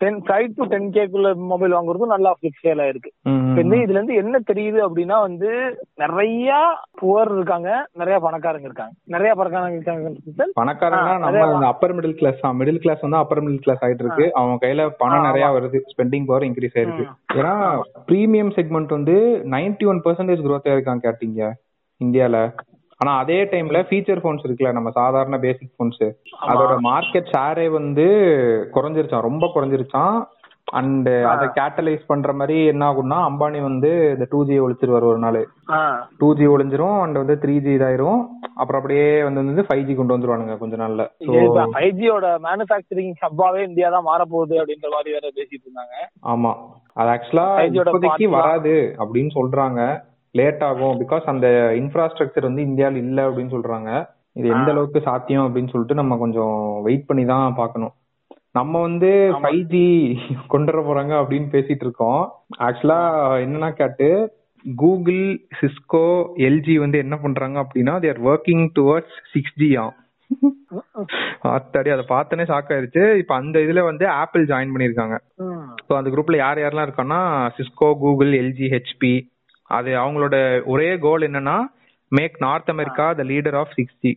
[0.03, 2.33] டென் ஃபைவ் டு டென் கேக்குள்ள மொபைல் வாங்குறதும் நல்லா
[2.65, 3.11] சேல் ஆயிருக்கு
[3.63, 5.51] இந்த இதுல இருந்து என்ன தெரியுது அப்படின்னா வந்து
[6.03, 6.53] நிறைய
[7.01, 8.95] புவர் இருக்காங்க நிறைய பணக்காரங்க இருக்காங்க.
[9.15, 10.11] நிறைய பணக்காரங்க இருக்காங்க
[11.31, 14.27] அதே நம்ம இந்த அப்பர் மிடில் கிளாஸ் தான் மிடில் கிளாஸ் வந்து அப்பர் மிடில் கிளாஸ் ஆயிட்டு இருக்கு.
[14.41, 15.81] அவன் கையில பணம் நிறைய வருது.
[15.93, 17.07] ஸ்பெண்டிங் பவர் இன்க்ரீஸ் ஆயிருக்கு.
[17.39, 17.55] ஏன்னா
[18.11, 19.17] பிரீமியம் செக்மெண்ட் வந்து
[19.57, 21.53] 91% ஒன் பர்சன்டேஜ் growth ஆயிருக்கான் கேட்டீங்க.
[22.01, 22.39] இந்தியால.
[23.01, 26.05] ஆனா அதே டைம்ல ஃபீச்சர் போன்ஸ் இருக்குல்ல நம்ம சாதாரண பேசிக் போன்ஸ்
[26.51, 28.07] அதோட மார்க்கெட் ஷேரே வந்து
[28.77, 30.17] குறைஞ்சிருச்சான் ரொம்ப குறைஞ்சிருச்சான்
[30.79, 35.39] அண்ட் அதை கேட்டலைஸ் பண்ற மாதிரி என்ன ஆகும்னா அம்பானி வந்து இந்த டூ ஜி ஒழிச்சிருவாரு ஒரு நாள்.
[36.19, 38.23] டூ ஜி ஒளிஞ்சிரும் அண்ட் வந்து த்ரீ ஜி இதாயிரும்.
[38.55, 41.05] அப்புறம் அப்படியே வந்து வந்து ஃபைவ் ஜி கொண்டு வந்துருவானுங்க கொஞ்ச நாள்ல.
[41.75, 45.95] ஃபைவ் ஜியோட மேனுஃபேக்சரிங் ஹப்பாவே இந்தியா தான் மாறப்போகுது அப்படின்ற மாதிரி வேற பேசிட்டு இருந்தாங்க.
[46.35, 46.53] ஆமா.
[46.95, 49.81] அது ஆக்சுவலா 5G யோட இப்போதைக்கு வராது அப்படின்னு சொல்றாங்க.
[50.35, 50.97] லேட் ஆகும்.
[51.01, 51.47] பிகாஸ் அந்த
[51.81, 53.91] இன்ஃப்ராஸ்ட்ரக்சர் வந்து இந்தியால இல்ல அப்படின்னு சொல்றாங்க.
[54.37, 57.95] இது எந்த அளவுக்கு சாத்தியம் அப்படின்னு சொல்லிட்டு நம்ம கொஞ்சம் வெயிட் பண்ணி தான் பார்க்கணும்.
[58.55, 59.11] நம்ம வந்து
[59.43, 59.85] ஃபைவ் ஜி
[60.47, 62.23] கொண்டு வர போறாங்க அப்படின்னு பேசிட்டு இருக்கோம்.
[62.61, 62.99] ஆக்சுவலா
[63.39, 64.09] என்னன்னா கேட்டு
[64.65, 65.25] கூகுள்
[65.61, 66.05] சிஸ்கோ
[66.49, 69.87] எல்ஜி வந்து என்ன பண்றாங்க அப்படின்னா they're working towards six G ஆ.
[71.49, 73.03] ஆத்தாடி அதை பார்த்தனே ஷாக் ஆயிருச்சு.
[73.19, 75.17] இப்ப அந்த இதுல வந்து ஆப்பிள் ஜாயின் பண்ணிருக்காங்க.
[75.87, 77.21] ஸோ அந்த குரூப்ல யார் யாரெல்லாம் இருக்கான்னா
[77.59, 79.13] சிஸ்கோ கூகுள் எல்ஜி ஹெச்பி
[79.71, 80.37] அது அவங்களோட
[80.75, 81.57] ஒரே கோல் என்னன்னா
[82.13, 84.11] make North America the leader of six G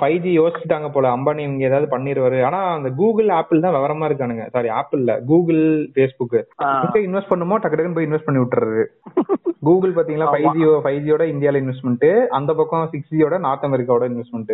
[0.00, 1.10] five G யோசிச்சுட்டாங்க போல.
[1.16, 4.44] அம்பானி இவங்க ஏதாவது பண்ணிடுவாரு ஆனா அந்த கூகுள் ஆப்பிள் தான் விவரமா இருக்கானுங்க.
[4.54, 5.62] சாரி ஆப்பிள்ல கூகுள்.
[5.96, 8.82] எங்க இன்வெஸ்ட் பண்ணுமோ டக்கு டக்குன்னு போய் இன்வெஸ்ட் பண்ணி விட்டுறது
[9.68, 12.06] கூகுள் பாத்தீங்களா ஃபைவ் ஜி ஃபைவ் ஜியோட இந்தியால இன்வெஸ்ட்மெண்ட்
[12.38, 14.52] அந்த பக்கம் சிக்ஸ் ஜியோட நார்த் அமெரிக்காவோட இன்வெஸ்ட்மெண்ட்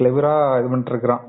[0.00, 1.24] கிளெவரா இது பண்ணிட்டு இருக்கிறான்.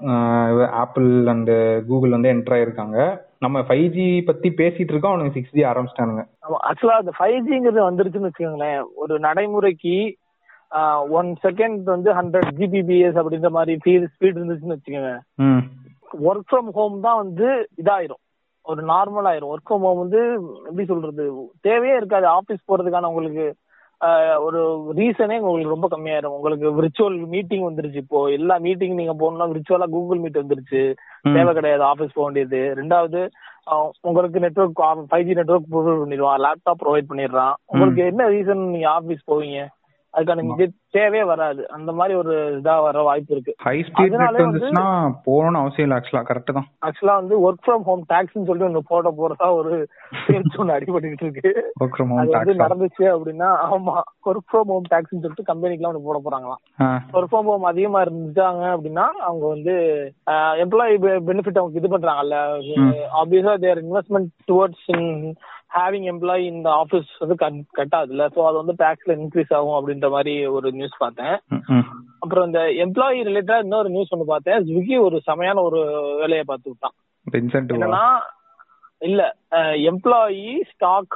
[0.83, 1.51] ஆப்பிள் அண்ட்
[1.89, 2.99] கூகுள் வந்து என்டர் ஆயிருக்காங்க.
[3.45, 6.23] நம்ம ஃபைவ் ஜி பத்தி பேசிட்டு இருக்கோம் அவனுங்க சிக்ஸ் ஜி ஆரம்பிச்சிட்டானுங்க.
[6.69, 8.83] ஆக்சுவலா அந்த ஃபைவ் ஜிங்கிறது வந்துருச்சுன்னு வச்சுக்கோங்களேன்.
[9.01, 9.97] ஒரு நடைமுறைக்கு
[11.17, 13.73] ஒன் செகண்ட் வந்து ஹண்ட்ரட் ஜிபிபிஎஸ் அப்படின்ற மாதிரி
[14.13, 15.11] ஸ்பீட் இருந்துச்சுன்னு வச்சுக்கோங்க
[16.27, 17.47] ஒர்க் ஃப்ரம் ஹோம் தான் வந்து
[17.81, 18.21] இதாயிரும்.
[18.71, 19.51] ஒரு நார்மல் ஆயிரும்.
[19.53, 20.21] ஒர்க் ஃப்ரம் ஹோம் வந்து
[20.67, 21.23] எப்படி சொல்றது
[21.67, 22.27] தேவையே இருக்காது.
[22.37, 23.45] ஆபீஸ் போறதுக்கான உங்களுக்கு
[24.45, 26.35] ஒரு ரீசனே உங்களுக்கு ரொம்ப கம்மியாயிரும்.
[26.37, 28.25] உங்களுக்கு விர்ச்சுவல் மீட்டிங் வந்துருச்சு இப்போ.
[28.27, 30.93] எல்லா மீட்டிங் நீங்க போகணும்னா விர்ச்சுவலா கூகுள் மீட் வந்துருச்சு.
[31.21, 32.73] தேவை கிடையாது ஆபீஸ் போக வேண்டியது.
[32.81, 33.29] ரெண்டாவது
[34.01, 36.43] உங்களுக்கு network five G network provide பண்ணிடுவான்.
[36.45, 37.53] லேப்டாப் ப்ரொவைட் பண்ணிடுறான்.
[37.65, 39.67] உங்களுக்கு என்ன ரீசன் நீங்க ஆபீஸ் போவீங்க?
[40.15, 40.65] அதுக்கான இது
[40.97, 41.61] தேவையே வராது.
[41.75, 43.53] அந்த மாதிரி ஒரு இதா வர வாய்ப்பு இருக்கு.
[43.65, 44.85] ஹை ஸ்பீட் வந்துச்சுன்னா
[45.25, 46.67] போகணும்னு அவசியம் இல்லை ஆக்சுவலா கரெக்ட் தான்.
[46.87, 49.73] ஆக்சுவலா வந்து ஒர்க் ஃப்ரம் ஹோம் டாக்ஸ்னு சொல்லிட்டு ஒன்று போட போறதா ஒரு
[50.25, 51.51] சேல்ஸ் ஒன்று அடிபட்டுக்கிட்டு இருக்கு.
[51.81, 53.95] ஒர்க் ஃப்ரம் அது ஹோம் டாக்ஸ் நடந்துச்சு அப்படின்னா ஆமா
[54.31, 56.61] ஒர்க் ஃப்ரம் ஹோம் டாக்ஸ்னு சொல்லிட்டு கம்பெனிக்குலாம் ஒன்று போட போறாங்களாம்.
[57.15, 59.75] ஒர்க் ஃப்ரம் ஹோம் அதிகமா இருந்துட்டாங்க அப்படின்னா அவங்க வந்து
[60.65, 60.95] எம்ப்ளாயி
[61.31, 62.37] பெனிஃபிட் அவங்க இது பண்றாங்கல்ல.
[63.21, 64.89] ஆப்வியஸா their investment towards
[65.75, 67.35] having employee இந்த ஆஃபீஸ் வந்து
[67.77, 68.25] கட்டாதுல்ல.
[68.35, 71.35] ஸோ அது வந்து டாக்ஸ்ல இன்க்ரீஸ் ஆகும் அப்படின்ற மாதிரி ஒரு நியூஸ் பார்த்தேன்.
[72.19, 74.63] அப்புறம் இந்த எம்ப்ளாயி ரிலேட்டடா இன்னொரு நியூஸ் ஒன்று பார்த்தேன்.
[74.63, 75.81] ஸ்விக்கி ஒரு செமையான ஒரு
[76.17, 76.95] வேலையை பார்த்து விட்டான்.
[77.79, 78.05] என்னன்னா
[79.01, 79.21] இல்ல
[79.89, 81.15] எம்ப்ளாயி ஸ்டாக்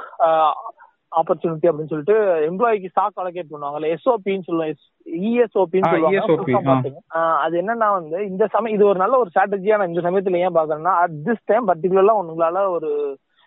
[1.12, 2.16] ஆப்பர்ச்சுனிட்டி அப்படின்னு சொல்லிட்டு
[2.48, 3.88] எம்ப்ளாயிக்கு ஸ்டாக் அலோகேட் பண்ணுவாங்கல்ல.
[3.94, 4.76] எஸ்ஓபின்னு சொல்லுவாங்க.
[5.22, 6.20] இஎஸ்ஓபின்னு சொல்லுவாங்க.
[6.68, 7.00] மாத்துங்க.
[7.14, 10.54] ஆ, அது என்னன்னா வந்து இந்த சமயம் இது ஒரு நல்ல ஒரு ஸ்ட்ராட்டஜியா நான் இந்த சமயத்துல ஏன்
[10.54, 12.90] பாக்குறேன்னா அட் திஸ் டைம் பர்டிகுலரா உங்களால ஒரு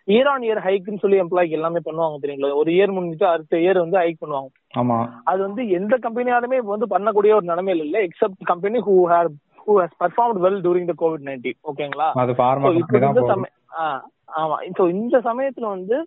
[0.07, 2.55] இயர் ஆன் இயர் ஹைக்குன்னு சொல்லி எம்ப்ளாய்க்கு எல்லாமே பண்ணுவாங்க தெரியுங்களா?
[2.55, 4.49] ஒரு இயர் முடிஞ்சிட்டு அடுத்த இயர் வந்து ஹைக் பண்ணுவாங்க.
[4.73, 4.97] ஆமா.
[5.23, 9.29] அது வந்து எந்த கம்பெனியாலுமே இப்ப வந்து பண்ணக்கூடிய ஒரு நிலைமையில இல்ல except company who are
[9.63, 13.85] who has performed well during the COVID nineteen ஓகேங்களா அது ஃபார்மா இந்த போகும் சமய- ஆ,
[14.37, 14.57] ஆமா.
[14.77, 15.97] சோ இந்த சமயத்துல வந்து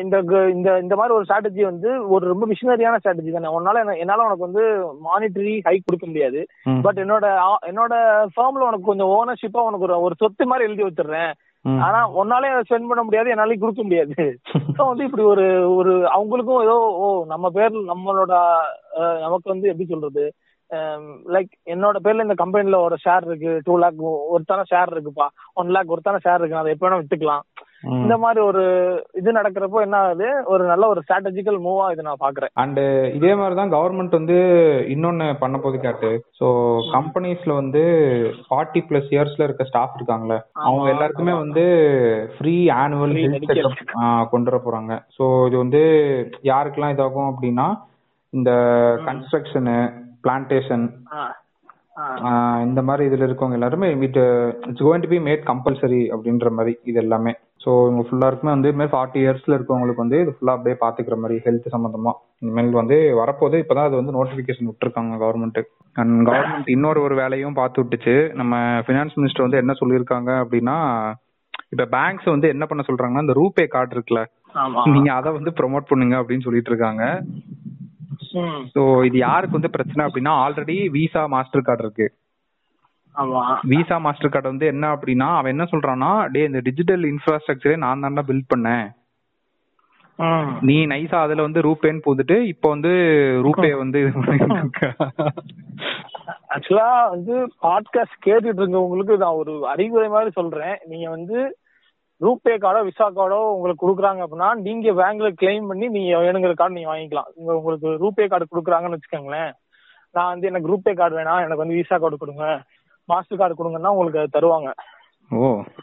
[0.00, 0.16] இந்த
[0.52, 3.50] இந்த இந்த மாதிரி ஒரு ஸ்ட்ராட்டஜி வந்து ஒரு ரொம்ப மிஷினரியான ஸ்ட்ராட்டஜி தானே.
[3.56, 4.62] உன்னால என்ன- என்னால உனக்கு வந்து
[5.04, 6.40] மானிட்டரி ஹைக் கொடுக்க முடியாது.
[6.82, 7.26] பட் என்னோட
[7.66, 7.92] என்னோட
[8.32, 11.30] ஃபேர்ம்ல உனக்கு கொஞ்சம் ஓனர்ஷிப்பா உனக்கு ஒரு ஒரு சொத்து மாதிரி எழுதி வச்சிடுறேன்.
[11.84, 14.16] ஆனா உன்னாலே ஸ்பெண்ட் பண்ண முடியாது என்னாலையும் கொடுக்க முடியாது
[14.76, 18.34] சோ வந்து இப்படி ஒரு ஒரு அவங்களுக்கும் ஏதோ ஓ நம்ம பேர்ல நம்மளோட
[19.20, 20.24] நமக்கு வந்து எப்படி சொல்றது
[21.34, 24.02] லைக் என்னோட பேர்ல இந்த கம்பெனில ஒரு ஷேர் இருக்கு டூ லேக்
[24.34, 27.44] ஒருத்தான ஷேர் இருக்குப்பா ஒன் லேக் ஒருத்தான ஷேர் இருக்கு அதை எப்ப வேணா வித்துக்கலாம்.
[27.98, 28.62] இந்த மாதிரி ஒரு
[29.14, 30.28] இது நடக்கிறப்போ என்ன ஆகுது?
[30.46, 32.80] ஒரு நல்ல ஒரு ஸ்ட்ராட்டஜிக்கல் மூவா இது நான் பாக்குறேன் அண்ட்
[33.18, 34.38] இதே மாதிரி தான் கவர்மெண்ட் வந்து
[34.94, 36.10] இன்னொன்னு பண்ண போது கேட்டு.
[36.38, 36.46] ஸோ
[36.94, 37.82] கம்பெனிஸ்ல வந்து
[38.46, 40.88] ஃபார்ட்டி பிளஸ் இயர்ஸ்ல இருக்க ஸ்டாஃப் இருக்காங்களே அவங்க.
[40.94, 41.64] எல்லாருக்குமே வந்து
[42.36, 43.50] free annual Free health.
[43.52, 44.94] Checkup கொண்டு வர போறாங்க.
[45.18, 45.82] ஸோ இது வந்து
[46.50, 47.68] யாருக்கெல்லாம் இதாகும் அப்படின்னா
[48.32, 48.50] இந்த
[49.08, 49.76] கன்ஸ்ட்ரக்ஷனு
[50.24, 50.86] பிளான்டேஷன்.
[52.66, 54.18] இந்த மாதிரி இதுல இருக்கவங்க எல்லாருமே with
[54.68, 57.32] it's going to be made compulsory அப்படின்ற மாதிரி இது எல்லாமே.
[57.64, 61.36] ஸோ இவங்க ஃபுல்லா இருக்குமே வந்து இதுமாதிரி ஃபார்ட்டி இயர்ஸ்ல இருக்கவங்களுக்கு வந்து இது ஃபுல்லா அப்படியே பாத்துக்கிற மாதிரி
[61.46, 62.12] ஹெல்த் சம்பந்தமா.
[62.42, 65.60] இனிமேல் வந்து வரப்போது இப்பதான் அது வந்து நோட்டிபிகேஷன் விட்டுருக்காங்க கவர்மெண்ட்
[65.96, 68.16] அண்ட் கவர்மெண்ட் இன்னொரு ஒரு வேலையும் பார்த்து விட்டுச்சு.
[68.40, 68.54] நம்ம
[68.86, 70.76] ஃபினான்ஸ் மினிஸ்டர் வந்து என்ன சொல்லியிருக்காங்க அப்படின்னா
[71.74, 74.20] இப்ப பேங்க்ஸ் வந்து என்ன பண்ண சொல்றாங்கன்னா இந்த ரூபே கார்டு இருக்குல்ல
[74.94, 77.02] நீங்க அதை வந்து ப்ரோமோட் பண்ணுங்க அப்படின்னு சொல்லிட்டு இருக்காங்க.
[78.74, 82.08] ஸோ இது யாருக்கு வந்து பிரச்சனை அப்படின்னா ஆல்ரெடி விசா மாஸ்டர் கார்டு இருக்கு.
[83.72, 88.24] விசா மாஸ்டர் கார்டு வந்து என்ன அப்படின்னா அவன் என்ன சொல்றான்னா டே இந்த டிஜிட்டல் இன்ஃப்ராஸ்ட்ரக்சரே நான் தான்டா
[88.30, 88.86] பில்ட் பண்ணேன்.
[90.68, 92.92] நீ நைஸா அதுல வந்து ரூபேன்னு போட்டுட்டு இப்போ வந்து
[93.46, 94.00] ரூபே வந்து.
[96.54, 97.34] ஆக்சுவலா வந்து
[97.66, 100.76] பாட்காஸ்ட் கேட்டுட்டு இருக்கவங்களுக்கு நான் ஒரு அறிவுரை மாதிரி சொல்றேன்.
[100.92, 101.38] நீங்க வந்து
[102.20, 106.90] ரூபே கார்டோ விசா கார்டோ உங்களுக்கு கொடுக்குறாங்க அப்படின்னா நீங்க பேங்க்ல கிளைம் பண்ணி நீங்க வேணுங்கிற கார்டு நீங்க
[106.92, 107.28] வாங்கிக்கலாம்.
[107.38, 109.50] இங்க உங்களுக்கு ரூபே கார்டு கொடுக்குறாங்கன்னு வச்சுக்கோங்களேன்.
[110.14, 112.46] நான் வந்து எனக்கு ரூபே கார்டு வேணாம் எனக்கு வந்து விசா கார்டு கொடுங்க.
[113.08, 114.70] மாஸ்டர் கார்டு கொடுங்கன்னா உங்களுக்கு அது தருவாங்க.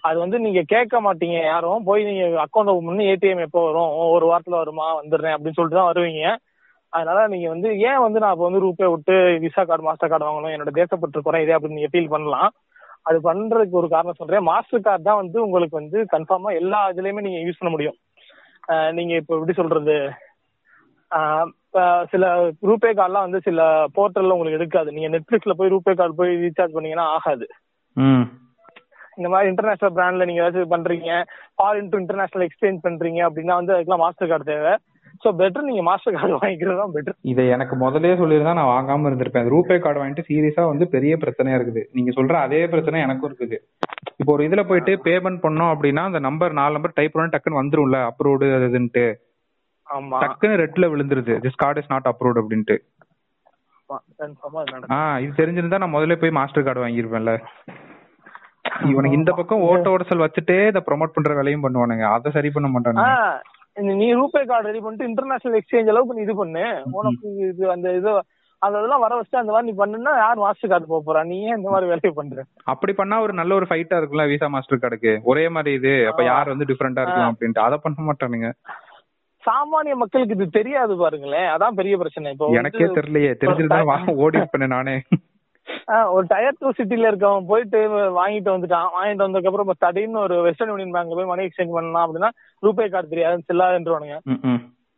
[0.07, 1.37] அது வந்து நீங்க கேட்க மாட்டீங்க.
[1.51, 3.91] யாரும் போய் நீங்க அக்கௌண்ட் ஓபன் பண்ணி ஏடிஎம் எப்போ வரும்?
[4.15, 4.87] ஒரு வாரத்துல வருமா?
[4.99, 6.23] வந்துடுறேன் அப்படின்னு சொல்லிட்டு தான் வருவீங்க.
[6.93, 10.53] அதனால நீங்க வந்து ஏன் வந்து நான் இப்போ வந்து ரூபே விட்டு விசா கார்டு மாஸ்டர் கார்டு வாங்கணும்?
[10.55, 12.51] என்னோட தேசப்பற்று குறை இதே அப்படின்னு நீங்க ஃபீல் பண்ணலாம்.
[13.05, 14.47] அது பண்றதுக்கு ஒரு காரணம் சொல்றேன்.
[14.49, 17.97] மாஸ்டர் கார்டு தான் வந்து உங்களுக்கு வந்து கன்ஃபார்மா எல்லா இதுலயுமே நீங்க யூஸ் பண்ண முடியும்.
[18.97, 19.97] நீங்க இப்போ எப்படி சொல்றது?
[22.11, 22.25] சில
[22.69, 23.61] ரூபே கார்டுலாம் வந்து சில
[23.97, 24.89] போர்ட்டல்ல உங்களுக்கு எடுக்காது.
[24.95, 27.47] நீங்க நெட்ஃபிளிக்ஸ்ல போய் ரூபே கார்டு போய் ரீசார்ஜ் பண்ணீங்கன்னா ஆகாது.
[29.17, 31.11] இந்த மாதிரி இன்டர்நேஷனல் பிராண்ட்ல நீங்க ஏதாச்சும் பண்றீங்க
[31.57, 34.73] ஃபாரின் டு இன்டர்நேஷனல் எக்ஸ்சேஞ்ச் பண்றீங்க அப்படின்னா வந்து அதுக்கெல்லாம் மாஸ்டர் கார்டு தேவை.
[35.23, 39.49] ஸோ பெட்டர் நீங்க மாஸ்டர் கார்டு வாங்கிக்கிறது தான் பெட்டர் இதை எனக்கு முதல்லயே சொல்லியிருந்தா நான் வாங்காம இருந்திருப்பேன்.
[39.53, 41.83] ரூபே கார்டு வாங்கிட்டு சீரியஸா வந்து பெரிய பிரச்சனையா இருக்குது.
[41.97, 43.57] நீங்க சொல்ற அதே பிரச்சனை எனக்கும் இருக்குது.
[44.21, 47.99] இப்போ ஒரு இதுல போயிட்டு பேமெண்ட் பண்ணோம் அப்படின்னா அந்த நம்பர் நாலு நம்பர் டைப் பண்ணி டக்குன்னு வந்துரும்ல
[48.09, 49.05] அப்ரூவ்டு அது இதுன்ட்டு.
[49.89, 50.19] ஆமா.
[50.23, 51.33] டக்குன்னு ரெட்ல விழுந்துருது.
[51.45, 52.77] This card is not approved அப்படின்ட்டு.
[54.95, 57.33] ஆ இது தெரிஞ்சிருந்தா நான் முதல்ல போய் மாஸ்டர் கார்டு வாங்கியிருப்பேன்ல
[58.91, 62.05] இவனுக்கு இந்த பக்கம் ஓட்ட ஓடசல் வச்சுட்டே இதை ப்ரோமோட் பண்ற வேலையும் பண்ணுவானுங்க.
[62.15, 63.11] அதை சரி பண்ண மாட்டானுங்க.
[63.77, 66.65] நீ ரூபே கார்டு ரெடி பண்ணிட்டு இன்டர்நேஷனல் எக்ஸ்சேஞ்ச் அளவுக்கு நீ இது பண்ணு.
[66.99, 68.11] உனக்கு இது அந்த இது
[68.61, 71.21] அந்த இதெல்லாம் வர வச்சுட்டு அந்த மாதிரி நீ பண்ணுனா யார் மாஸ்டர் கார்டு போக போறா?
[71.31, 72.43] நீ ஏன் இந்த மாதிரி வேலையை பண்ற?
[72.73, 75.93] அப்படி பண்ணா ஒரு நல்ல ஒரு ஃபைட்டா இருக்கும்ல விசா மாஸ்டர் கார்டுக்கு ஒரே மாதிரி இது.
[76.11, 77.65] அப்ப யார் வந்து டிஃபரெண்டா இருக்கலாம் அப்படின்ட்டு.
[77.67, 78.49] அதை பண்ண மாட்டானுங்க
[79.43, 81.49] சாமானிய மக்களுக்கு இது தெரியாது பாருங்களேன்.
[81.55, 82.31] அதான் பெரிய பிரச்சனை.
[82.35, 83.33] இப்போ எனக்கே தெரியலையே.
[83.41, 84.95] தெரிஞ்சிருந்தா ஓடி இருப்பேன் நானே.
[86.15, 87.79] ஒரு டயர் டூ சிட்டில இருக்கவன் போயிட்டு
[88.19, 88.87] வாங்கிட்டு வந்துட்டான்.
[88.95, 92.31] வாங்கிட்டு வந்ததுக்கு அப்புறம் திடீர்னு ஒரு வெஸ்டர்ன் யூனியன் பேங்க்ல போய் மணி எக்ஸ்சேஞ்ச் பண்ணலாம் அப்படின்னா
[92.63, 94.17] ரூபே கார்டு தெரியாது செல்லாதுன்றவானுங்க.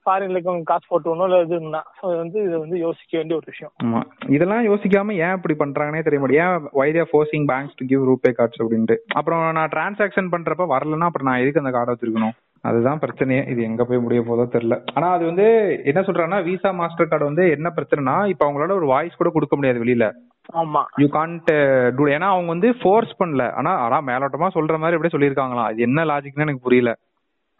[0.05, 1.79] ஃபாரின்ல இருக்கவங்க காசு போட்டு ஒன்றும் இல்லை இதுன்னா
[2.21, 3.71] வந்து இது வந்து யோசிக்க வேண்டிய ஒரு விஷயம்.
[3.83, 4.01] ஆமா.
[4.35, 8.31] இதெல்லாம் யோசிக்காம ஏன் இப்படி பண்றாங்கன்னே தெரிய மாட்டேன் ஏன் why they forcing banks to give RuPay
[8.37, 8.95] cards அப்படின்ட்டு?
[9.13, 12.35] அப்புறம் நான் டிரான்சாக்ஷன் பண்றப்ப வரலன்னா அப்புறம் நான் எதுக்கு அந்த கார்டை வச்சிருக்கணும்?
[12.63, 13.41] அதுதான் பிரச்சனையே.
[13.49, 14.77] இது எங்க போய் முடிய போதோ தெரியல.
[14.93, 15.47] ஆனா அது வந்து
[15.83, 19.83] என்ன சொல்றாங்கன்னா விசா மாஸ்டர் கார்டு வந்து என்ன பிரச்சனைனா இப்ப அவங்களால ஒரு வாய்ஸ் கூட கொடுக்க முடியாது
[19.83, 20.07] வெளியில.
[20.53, 20.83] ஆமா.
[20.97, 21.49] யூ கான்ட்
[21.95, 23.51] டூ ஏன்னா அவங்க வந்து ஃபோர்ஸ் பண்ணல.
[23.51, 25.63] ஆனா ஆனா மேலோட்டமா சொல்ற மாதிரி அப்படியே சொல்லியிருக்காங்களாம்.
[25.63, 26.97] அது என்ன லாஜிக்னு எனக்கு புரியல.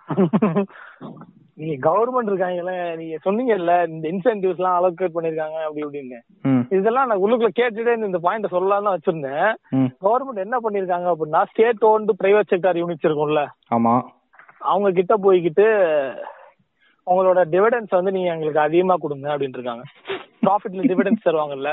[1.53, 6.19] நீங்க கவர்மெண்ட் இருக்காங்கல்ல நீங்க சொன்னீங்கல்ல இந்த இன்சென்டிவ்ஸ் எல்லாம் அலோகேட் பண்ணிருக்காங்க அப்படி இப்படின்னு.
[6.69, 9.53] இதெல்லாம் நான் உள்ளுக்குள்ள கேட்டுட்டே இந்த- பாயிண்ட் சொல்லலாம் தான் வச்சிருந்தேன்.
[10.01, 13.47] கவர்மெண்ட் என்ன பண்ணிருக்காங்க அப்படின்னா state owned private sector units இருக்கும்ல.
[13.75, 14.01] ஆமா.
[14.59, 15.65] அவங்க கிட்ட போய்கிட்டு
[17.11, 19.83] உங்களோட டிவிடன்ஸ் வந்து நீங்க எங்களுக்கு அதிகமா கொடுங்க அப்படின்னு இருக்காங்க
[20.45, 21.71] ப்ராஃபிட்ல டிவிடன்ஸ் தருவாங்கல்ல.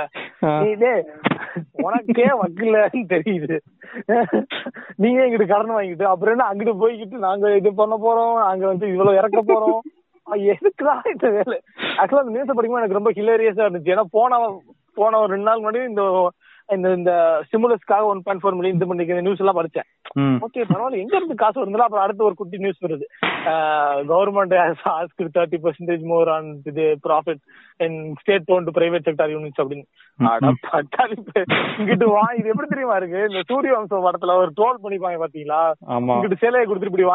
[0.83, 1.03] டேய்,
[1.85, 3.57] உனக்கே வக்கில்லன்னு தெரியுது.
[5.03, 9.19] நீங்க எங்கிட்ட கடன் வாங்கிட்டு அப்புறம் என்ன அங்கிட்டு போய்கிட்டு நாங்க இது பண்ண போறோம் நாங்க வந்து இவ்வளவு
[9.21, 9.83] இறக்க போறோம்.
[10.53, 11.57] எதுக்குதான் இந்த வேலை?
[11.99, 13.93] ஆக்சுவலா அந்த நியூஸ் படிக்கும்போது எனக்கு ரொம்ப ஹிலேரியஸா இருந்துச்சு.
[13.95, 14.39] ஏன்னா போன
[14.99, 16.03] போன ஒரு ரெண்டு நாள் முன்னாடி இந்த
[16.69, 17.13] இந்த இந்த
[17.47, 19.87] ஸ்டிமுலஸ்க்காக ஒன் பாயிண்ட் ஃபோர் மில்லியன் இது பண்ணிக்கிற நியூஸ் எல்லாம் படிச்சேன்.
[20.45, 21.01] ஓகே பரவாயில்ல.
[21.03, 23.07] எங்க இருந்து காசு வருதுல அப்புறம் அடுத்து ஒரு குட்டி நியூஸ் வருது.
[24.11, 24.55] Government
[24.95, 27.43] ask thirty percentage more on இது profit
[27.81, 29.85] in state own private sector units அப்படின்னு.
[31.79, 33.21] இங்கிட்டு வா இது எப்படி தெரியுமா இருக்கு?
[33.29, 35.61] இந்த சூரிய வம்சம் படத்துல ஒரு ட்ரோல் பண்ணிப்பாங்க பாத்தீங்களா?
[36.15, 37.09] இங்கிட்டு சேலையை கொடுத்துட்டு இப்படி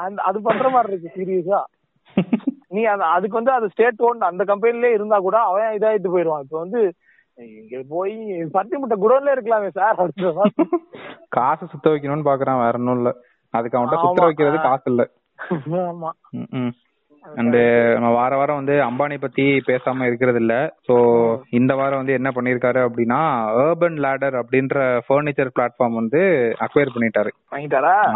[0.00, 1.60] அந்த- அது பண்ற மாதிரி இருக்கு சீரியஸா
[2.68, 6.44] நீ அதுக்கு வந்து அது ஸ்டேட் ஓன் அந்த கம்பெனிலே இருந்தா கூட அவன் இதாயிட்டு போயிடுவான்.
[6.44, 6.80] இப்ப வந்து
[7.40, 8.14] இங்க போய்
[8.52, 10.00] பருத்தி முட்டை குடோன்ல இருக்கலாமே சார்.
[11.28, 13.10] காசு சுத்த வைக்கணும்னு பாக்குறான் வேற ஒண்ணும் இல்ல.
[13.54, 14.24] அதுக்கு அவன்கிட்ட சுத்த.
[14.24, 15.02] வைக்கிறது காசு இல்ல.
[15.84, 16.10] ஆமா.
[17.36, 17.56] அண்ட்
[17.94, 20.54] நம்ம வார வாரம் வந்து அம்பானி பத்தி பேசாம இருக்கிறது இல்ல
[20.88, 20.94] சோ
[21.50, 23.20] இந்த வாரம் வந்து என்ன பண்ணிருக்காரு அப்படின்னா
[23.62, 26.20] ஏர்பன் லேடர் அப்படின்ற ஃபர்னிச்சர் பிளாட்ஃபார்ம் வந்து
[26.60, 27.30] அக்வயர் பண்ணிட்டாரு.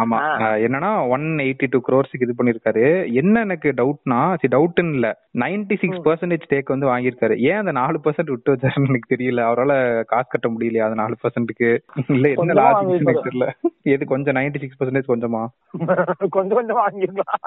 [0.03, 0.18] ஆமா.
[0.64, 2.85] என்னன்னா ஒன் எயிட்டி டூ க்ரோர்ஸுக்கு இது பண்ணிருக்காரு.
[3.14, 5.09] என்ன எனக்கு டவுட்னா சி டவுட்னு இல்ல.
[5.38, 7.37] நைன்டி சிக்ஸ் பர்சன்டேஜ் டேக் வந்து வாங்கியிருக்காரு.
[7.40, 9.40] ஏன் அந்த நாலு பர்சன்ட் விட்டு வச்சாருன்னு எனக்கு தெரியல.
[9.42, 9.72] அவரால
[10.05, 11.70] காசு கட்ட முடியலையா அந்த நாலு பர்சன்ட்டுக்கு
[12.09, 13.03] இல்ல என்ன லாஜிக்.
[13.03, 13.48] எனக்கு தெரியல.
[13.94, 15.42] எது கொஞ்சம் நைன்டி சிக்ஸ் பர்சன்டேஜ் கொஞ்சமா
[16.37, 17.42] கொஞ்சம் கொஞ்சம் வாங்கிருக்கலாம்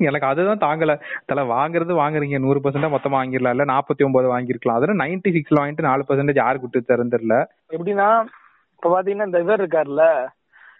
[0.00, 0.94] எனக்கு அதுதான் தாங்கல.
[1.26, 2.38] தல வாங்குறது வாங்குறீங்க.
[2.38, 3.54] நூறு பர்சன்டா மொத்தமா வாங்கிடலாம்.
[3.56, 7.38] இல்ல நாற்பத்தி ஒன்பது வாங்கிருக்கலாம் அதுல நைன்டி சிக்ஸ்ல வாங்கிட்டு நாலு பர்சன்டேஜ் யாருக்கு விட்டு தரேன்னு தெரியல.
[7.70, 8.08] எப்படின்னா
[8.76, 10.06] இப்ப பாத்தீங்கன்னா இந்த இவர் இருக்காருல்ல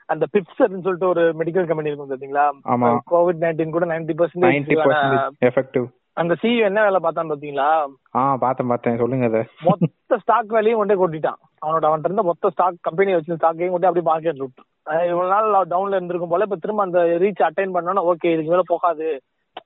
[0.09, 2.89] அந்த பிப்சர்னு சொல்லிட்டு ஒரு மெடிக்கல் கம்பெனி இருக்கும் பாத்தீங்களா ஆமா.
[3.13, 7.67] கோவிட் நைன்டீன் கூட நைன்டி பர்சன்டேஜ் எஃபெக்டிவ் அந்த சிஇஓ என்ன வேலை பார்த்தான்னு பாத்தீங்களா?
[8.15, 9.01] ஆ பார்த்தேன் பார்த்தேன்.
[9.01, 9.41] சொல்லுங்க அத.
[9.67, 11.41] மொத்த ஸ்டாக் வேலையும் கொண்டே கொட்டிட்டான்.
[11.63, 14.63] அவனோட அவன்கிட்ட இருந்த மொத்த ஸ்டாக் கம்பெனி வச்சு ஸ்டாக்கையும் கொண்டு அப்படியே மார்க்கெட் விட்டு
[15.11, 19.09] இவ்வளவு நாள் டவுன்ல இருந்திருக்கும் போல இப்ப திரும்ப அந்த ரீச் அட்டைன் பண்ணோம்னா ஓகே இதுக்கு மேல போகாது.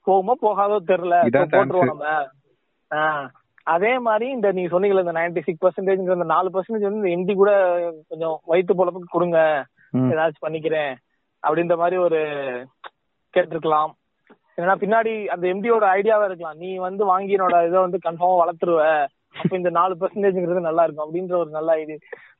[0.07, 1.14] போகுமோ போகாதோ தெரியல.
[1.29, 2.24] போட்டுருவோம்.
[2.88, 3.29] நம்ம.
[3.62, 7.37] அதே மாதிரி இந்த நீங்க சொன்னீங்கல்ல இந்த நைன்டி சிக்ஸ் பர்சன்டேஜ் அந்த நாலு பர்சன்டேஜ் வந்து இந்த எம்டி
[7.37, 7.53] கூட
[8.09, 9.64] கொஞ்சம் வயிற்று பொழப்புக்கு கொடுங்க.
[9.96, 10.94] ஏதாச்சும் பண்ணிக்கிறேன்.
[11.46, 12.18] அப்படின்ற மாதிரி ஒரு
[13.37, 13.90] கேட்டிருக்கலாம்.
[14.57, 16.57] ஏன்னா பின்னாடி அந்த எம்டியோட ஐடியாவா இருக்கலாம்.
[16.57, 19.07] நீ வந்து வாங்கி என்னோட இதை வந்து கன்ஃபார்மா வளர்த்துருவ.
[19.42, 21.14] அப்ப இந்த நாலு பர்சன்டேஜ்ங்கிறது நல்லா இருக்கும்.
[21.14, 21.96] அப்படின்ற ஒரு நல்ல ஐடியா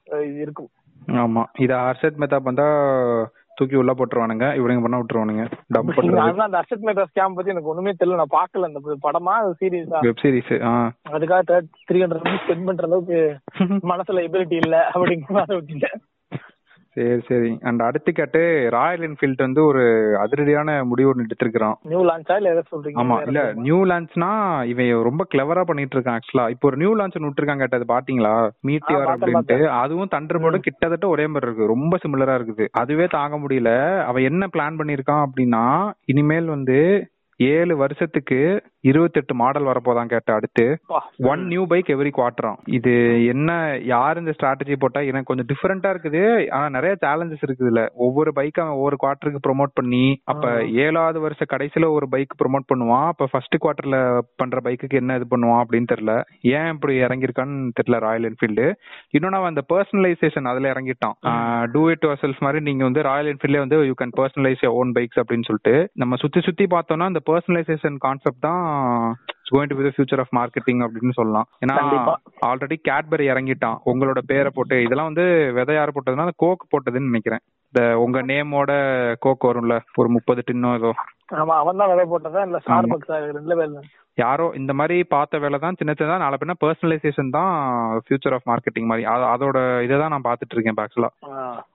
[0.09, 0.69] இது இருக்கும்.
[1.07, 1.45] ஆமா.
[1.59, 2.67] இத ஹர்ஷத் மெத்தா வந்தா
[3.61, 4.47] தூக்கி உள்ள போட்டுருவானுங்க.
[4.59, 5.45] இவனுங்க பண்ண விட்டுருவானுங்க.
[5.75, 8.21] டம்ப் நான் அந்த அசட் மேட்டர் ஸ்கேம் பத்தி எனக்கு ஒண்ணுமே தெரியல.
[8.23, 9.35] நான் பாக்கல அந்த படமா?
[9.61, 10.53] சீரியஸா வெப் சீரிஸ்
[11.11, 13.19] அதுக்காக த்ரீ ஹண்ட்ரட் ருபீஸ் ஸ்பெண்ட் பண்ற அளவுக்கு
[13.93, 15.99] மனசுல எபிலிட்டி இல்ல அப்படிங்கிற அதை விட்டுட்டேன்.
[16.93, 17.59] சரி சரி.
[17.61, 19.83] அண்ட் அடுத்து கேட்டு ராயல் என்ஃபீல்ட் வந்து ஒரு
[20.19, 21.75] அதிரடியான முடிவு ஒன்று எடுத்திருக்கிறான்.
[21.83, 22.99] நியூ லான்ச்சா இல்ல எதை சொல்றீங்க?
[22.99, 23.53] ஆமா இல்ல?
[23.53, 24.31] நியூ லான்ச்னா
[24.65, 28.51] இவன் ரொம்ப கிளவரா பண்ணிட்டு இருக்கான் ஆக்சுவலா இப்போ ஒரு நியூ லான்ச் விட்டுருக்காங்க கேட்டது பாத்தீங்களா?
[28.67, 29.67] மீட்டியார் அப்படின்ட்டு.
[29.67, 31.67] அதுவும் தண்டர் போர்டு கிட்டத்தட்ட ஒரே மாதிரி இருக்கு.
[31.67, 32.67] ரொம்ப சிமிலரா இருக்குது.
[32.73, 34.01] அதுவே தாங்க முடியல.
[34.05, 36.79] அவன் என்ன பிளான் பண்ணிருக்கான் அப்படின்னா இனிமேல் வந்து
[37.49, 38.39] ஏழு வருஷத்துக்கு
[38.81, 40.65] இருபத்தெட்டு மாடல் வரப்போதான் கேட்ட அடுத்து.
[41.19, 42.93] ஒன் நியூ பைக் எவ்ரி குவார்டராம் இது
[43.27, 45.01] என்ன யார் இந்த ஸ்ட்ராட்டஜி போட்டா?
[45.01, 46.51] எனக்கு கொஞ்சம் டிஃபரெண்டா இருக்குது.
[46.51, 47.93] ஆனா நிறைய சேலஞ்சஸ் இருக்குது இல்ல.
[47.95, 53.07] ஒவ்வொரு பைக் அவன் ஒவ்வொரு குவார்டருக்கு ப்ரோமோட் பண்ணி அப்ப ஏழாவது வருஷ கடைசியில ஒரு பைக் ப்ரோமோட் பண்ணுவான்.
[53.07, 56.15] அப்ப ஃபர்ஸ்ட் குவார்டர்ல பண்ற பைக்குக்கு என்ன இது பண்ணுவான் அப்படின்னு தெரியல.
[56.57, 58.67] ஏன் இப்படி இறங்கியிருக்கான்னு தெரியல ராயல் என்ஃபீல்டு
[59.17, 61.17] இன்னொன்னு அவன் அந்த பர்சனலைசேஷன் அதுல இறங்கிட்டான்.
[61.73, 65.49] டூ இட் செல்ஃப் மாதிரி நீங்க வந்து ராயல் என்ஃபீல்ட்ல வந்து you can personalise own bikes அப்படின்னு
[65.49, 69.17] சொல்லிட்டு நம்ம சுத்தி சுத்தி பார்த்தோம்னா இந்த பர்சனலைசேஷன் கான்செப்ட் தான்
[69.51, 71.49] going to be the future of marketing அப்படின்னு சொல்லலாம்.
[71.67, 72.15] ஏன்னா.
[72.47, 73.79] ஆல்ரெடி கேட்பரி இறங்கிட்டான்.
[73.87, 77.39] உங்களோட பேரை போட்டு இதெல்லாம் வந்து விதை யார் போட்டதுன்னா கோக் போட்டதுன்னு நினைக்கிறேன்.
[77.73, 78.71] இந்த உங்க நேமோட
[79.19, 80.95] கோக் வரும்ல ஒரு முப்பது டின்னோ ஏதோ.
[81.31, 83.81] ஆமா அவன் தான் போட்டதா இல்ல ஸ்டார் பக்ஸ் ரெண்டுல பேர்ல
[84.15, 87.53] யாரோ இந்த மாதிரி பார்த்த வேலை தான் சின்ன சின்னதா நாளை பின்ன பர்சனலைசேஷன் தான்
[87.97, 89.07] ஃபியூச்சர் ஆஃப் மார்க்கெட்டிங் மாதிரி.
[89.07, 91.09] அது- அதோட இதை தான் நான் பார்த்துட்டு இருக்கேன் ஆக்சுவலா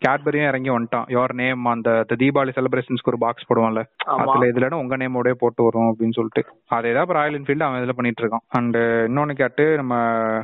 [0.08, 1.06] கேட்பரியும் இறங்கி வந்துட்டான்.
[1.08, 3.84] யோர் நேம் அந்த தீபாவளி செலிப்ரேஷன்ஸ்க்கு ஒரு பாக்ஸ் போடுவான்ல.
[4.06, 6.46] அதுல இதுல உங்க நேமோட போட்டு வரும் அப்படின்னு சொல்லிட்டு.
[6.68, 8.46] அதே தான் ராயல் என்ஃபீல்டு அவன் இதுல பண்ணிட்டு இருக்கான்.
[8.50, 9.96] அண்ட் இன்னொன்னு கேட்டு நம்ம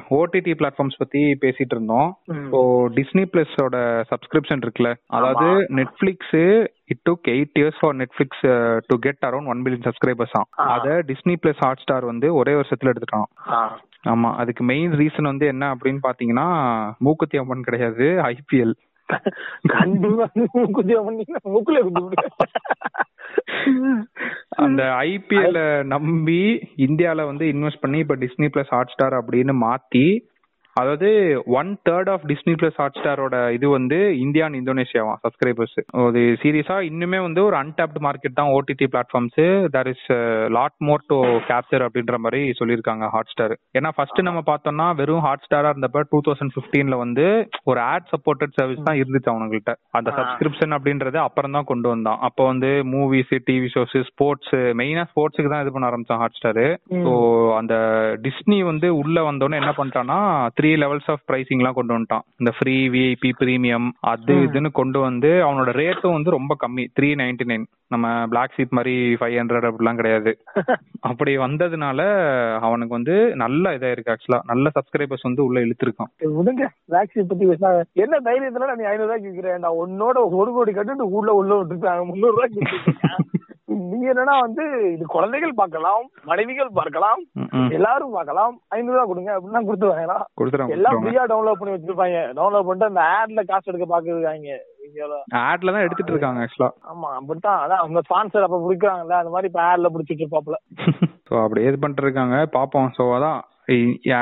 [0.10, 2.18] ஓடிடி பிளாட்ஃபார்ம்ஸ் பத்தி பேசிட்டு இருந்தோம்.
[2.46, 4.94] இப்போ டிஸ்னி பிளஸோட சப்ஸ்கிரிப்ஷன் இருக்குல்ல.
[5.06, 8.44] அதாவது Netflix it took eight years for Netflix
[8.88, 10.44] to get around one million subscribers ஆ.
[10.70, 13.30] அத டிஸ்னி பிளஸ் ஹாட் ஸ்டார் வந்து ஒரே வருஷத்துல எடுத்துட்டான்.
[14.10, 16.48] ஆமா அதுக்கு மெயின் ரீசன் வந்து என்ன அப்படின்னு பாத்தீங்கன்னா
[17.00, 18.74] மூக்குத்தி அம்மன் கிடையாது ஐபிஎல்
[24.58, 26.42] அந்த ஐபிஎல் நம்பி
[26.86, 30.06] இந்தியால வந்து இன்வெஸ்ட் பண்ணி இப்ப டிஸ்னி பிளஸ் ஹாட் ஸ்டார் அப்படின்னு மாத்தி
[30.76, 31.08] அதாவது
[31.56, 36.78] one third of Disney plus hot ஸ்டாரோட இது வந்து இந்தியா அண்ட் இந்தோனேஷியாவா சப்ஸ்கிரைபர்ஸ் அது சீரியஸா
[36.90, 39.42] இன்னுமே வந்து ஒரு அன்டாப்ட் மார்க்கெட் தான் OTT platforms
[39.76, 40.06] there is
[40.58, 41.18] lot more to
[41.50, 46.22] capture அப்படின்ற மாதிரி சொல்லியிருக்காங்க ஹாட் ஸ்டார் ஏன்னா ஃபர்ஸ்ட் நம்ம பார்த்தோம்னா வெறும் ஹாட் ஸ்டாரா இருந்தப்ப டூ
[46.28, 47.26] தௌசண்ட் பிப்டீன்ல வந்து
[47.72, 49.74] ஒரு ஆட் சப்போர்ட்டட் சர்வீஸ் தான் இருந்துச்சு அவனுங்கள்ட்ட.
[49.98, 50.10] அந்த.
[50.18, 52.20] சப்ஸ்கிரிப்ஷன் அப்படின்றது அப்புறம் தான் கொண்டு வந்தான்.
[52.28, 56.64] அப்போ வந்து மூவிஸ் டிவி ஷோஸ் ஸ்போர்ட்ஸ் மெயினா ஸ்போர்ட்ஸுக்கு தான் இது பண்ண ஆரம்பிச்சான் ஹாட் ஸ்டார்
[57.00, 57.12] ஸோ
[57.60, 57.74] அந்த
[58.26, 60.20] டிஸ்னி வந்து உள்ள வந்தோடனே என்ன பண்ணிட்டான்னா
[60.58, 62.26] த்ரீ லெவல்ஸ் ஆஃப் பிரைசிங்லாம் கொண்டு வந்துட்டான்.
[62.38, 66.86] இந்த ஃப்ரீ விஐபி பிரீமியம் அது இதுன்னு கொண்டு வந்து அவனோட ரேட்டும் வந்து ரொம்ப கம்மி.
[67.00, 70.38] த்ரீ நைன்டி நைன் நம்ம பிளாக் ஷீப் மாதிரி ஃபைவ் ஹண்ட்ரட் அப்படிலாம் கிடையாது.
[71.00, 72.00] அப்படி வந்ததுனால
[72.60, 76.12] அவனுக்கு வந்து நல்ல இதா இருக்கு ஆக்சுவலா நல்ல சப்ஸ்கிரைபர்ஸ் வந்து உள்ள இழுத்துருக்கான்.
[76.22, 76.68] விடுங்க.
[76.90, 81.34] வேக்சின் பத்தி பேசினா என்ன தைரியத்துல நீ ஐநூறு ரூபாய் கேக்குறேன் நான் உன்னோட ஒரு கோடி கட்டுட்டு உள்ள
[81.34, 83.51] உள்ள விட்டுருக்காங்க முந்நூறு ரூபாய் கேட்டுருக்கேன்.
[83.92, 84.64] நீங்க என்னன்னா வந்து
[84.94, 87.22] இது குழந்தைகள் பார்க்கலாம் மனைவிகள் பார்க்கலாம்.
[87.78, 88.54] எல்லாரும் பார்க்கலாம்.
[88.76, 91.06] ஐநூறு ரூபாய் கொடுங்க அப்படின்னா கொடுத்து வாங்கலாம் கொடுத்துறாங்க எல்லாம் கொடுத்துருவாங்க.
[91.06, 92.20] ஃப்ரீயா டவுன்லோட் பண்ணி வச்சிருப்பாங்க.
[92.40, 94.58] டவுன்லோட் பண்ணிட்டு அந்த ஆட்ல காசு எடுக்க பாக்குறாங்க
[95.50, 97.60] ஆட்ல தான் எடுத்துட்டு இருக்காங்க ஆக்சுவலா ஆமா அப்படித்தான்.
[97.64, 100.58] அதான் அவங்க ஸ்பான்சர் அப்ப பிடிக்கிறாங்கல்ல அந்த மாதிரி இப்ப ஆட்ல பிடிச்சிட்டு இருப்பாப்ல
[101.30, 102.38] ஸோ அப்படி இது பண்ணிட்டு இருக்காங்க.
[102.58, 103.40] பார்ப்போம் ஸோ அதான்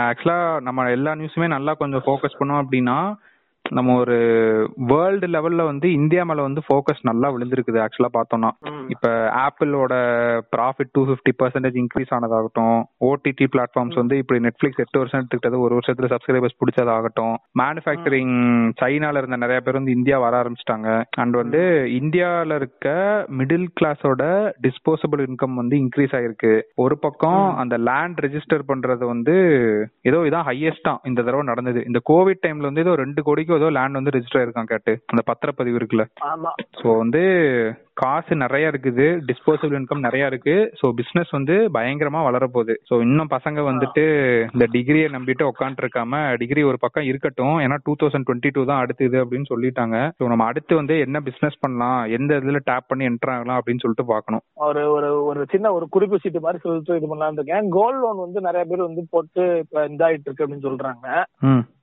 [0.09, 0.37] ஆக்சுவலா
[0.67, 2.97] நம்ம எல்லா நியூஸுமே நல்லா கொஞ்சம் ஃபோக்கஸ் பண்ணோம் அப்படின்னா
[3.71, 4.15] நம்ம ஒரு
[4.75, 8.49] வேர்ல்டு லெவல்ல வந்து இந்தியா மேல வந்து ஃபோக்கஸ் நல்லா விழுந்திருக்குது ஆக்சுவலா பார்த்தோம்னா.
[8.87, 9.09] இப்ப
[9.45, 9.93] ஆப்பிளோட
[10.55, 12.77] profit two fifty percentage increase ஆனதாகட்டும்
[13.09, 17.35] OTT platforms வந்து இப்படி நெட்ஃபிளிக்ஸ் எட்டு வருஷம் எடுத்துக்கிட்டது ஒரு வருஷத்துல சப்ஸ்கிரைபர்ஸ் பிடிச்சதாகட்டும்.
[17.61, 18.35] மேனுஃபேக்சரிங்
[18.81, 21.03] சைனால இருந்த நிறைய பேர் வந்து இந்தியா வர ஆரம்பிச்சிட்டாங்க.
[21.17, 21.61] அண்ட் வந்து
[21.99, 22.87] இந்தியால இருக்க
[23.39, 24.23] மிடில் கிளாஸோட
[24.67, 26.53] டிஸ்போசபிள் இன்கம் வந்து இன்க்ரீஸ் ஆயிருக்கு.
[26.75, 29.37] ஒரு பக்கம் அந்த லேண்ட் ரெஜிஸ்டர் பண்றது வந்து
[30.01, 31.79] ஏதோ இதான் ஹையஸ்டா இந்த தடவை நடந்தது.
[31.85, 35.03] இந்த கோவிட் டைம்ல வந்து ஏதோ ரெண்டு கோடிக்கு ஏதோ லேண்ட் வந்து ரெஜிஸ்டர் ஆயிருக்கான் கேட்டு.
[35.05, 36.05] அந்த பத்திரப்பதிவு இருக்குல்ல.
[36.81, 37.21] ஸோ வந்து
[38.01, 40.55] காசு நிறைய இருக்குது டிஸ்போசபிள் இன்கம் நிறைய இருக்கு.
[40.79, 44.03] ஸோ பிசினஸ் வந்து பயங்கரமா வளர போகுது ஸோ இன்னும் பசங்க வந்துட்டு
[44.55, 47.57] இந்த டிகிரியை நம்பிட்டு உட்காந்துட்டு இருக்காம டிகிரி ஒரு பக்கம் இருக்கட்டும்.
[47.65, 49.97] ஏன்னா டூ தௌசண்ட் டுவெண்ட்டி டூ தான் அடுத்து இது அப்படின்னு சொல்லிட்டாங்க.
[50.19, 54.07] ஸோ நம்ம அடுத்து வந்து என்ன பிசினஸ் பண்ணலாம் எந்த இதுல டேப் பண்ணி என்டர் ஆகலாம் அப்படின்னு சொல்லிட்டு
[54.13, 54.43] பார்க்கணும்.
[54.69, 57.67] ஒரு ஒரு ஒரு சின்ன ஒரு குறிப்பு சீட்டு மாதிரி சொல்லிட்டு இது பண்ணலாம்னு இருக்கேன்.
[57.77, 61.05] கோல்ட் லோன் வந்து நிறைய பேர் வந்து போட்டு இப்ப இதாயிட்டு இருக்கு அப்படின்னு சொல்றாங்க.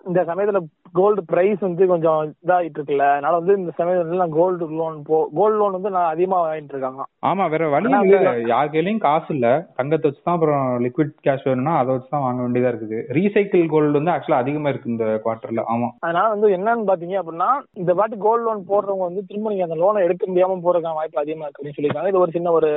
[0.08, 0.58] இந்த சமயத்துல
[0.98, 3.06] கோல்டு பிரைஸ் வந்து கொஞ்சம் இதாயிட்டு இருக்குல்ல.
[3.14, 7.02] அதனால வந்து இந்த சமயத்துல நான் கோல்டு லோன் போ கோல்டு லோன் வந்து நான் அதிகமா வாங்கிட்டு இருக்காங்க.
[7.30, 8.32] ஆமா வேற வழி இல்ல.
[8.52, 9.46] யார் கையிலயும் காசு இல்ல.
[9.78, 12.98] தங்கத்தை வச்சு தான் அப்புறம் லிக்விட் கேஷ் வேணும்னா அதை வச்சு தான் வாங்க வேண்டியதா இருக்குது.
[13.18, 15.88] ரீசைக்கிள் கோல்டு வந்து ஆக்சுவலா அதிகமா இருக்கு இந்த குவார்டர்ல ஆமா.
[16.07, 17.50] அதனால வந்து என்னன்னு பாத்தீங்க அப்படின்னா
[17.82, 21.44] இந்த வாட்டி கோல்டு லோன் போடுறவங்க வந்து திரும்ப நீங்க அந்த லோனை எடுக்க முடியாம போறதுக்கான வாய்ப்பு அதிகமா
[21.46, 22.12] இருக்கு அப்படின்னு சொல்லியிருக்காங்க.
[22.12, 22.70] இது ஒரு சின்ன ஒரு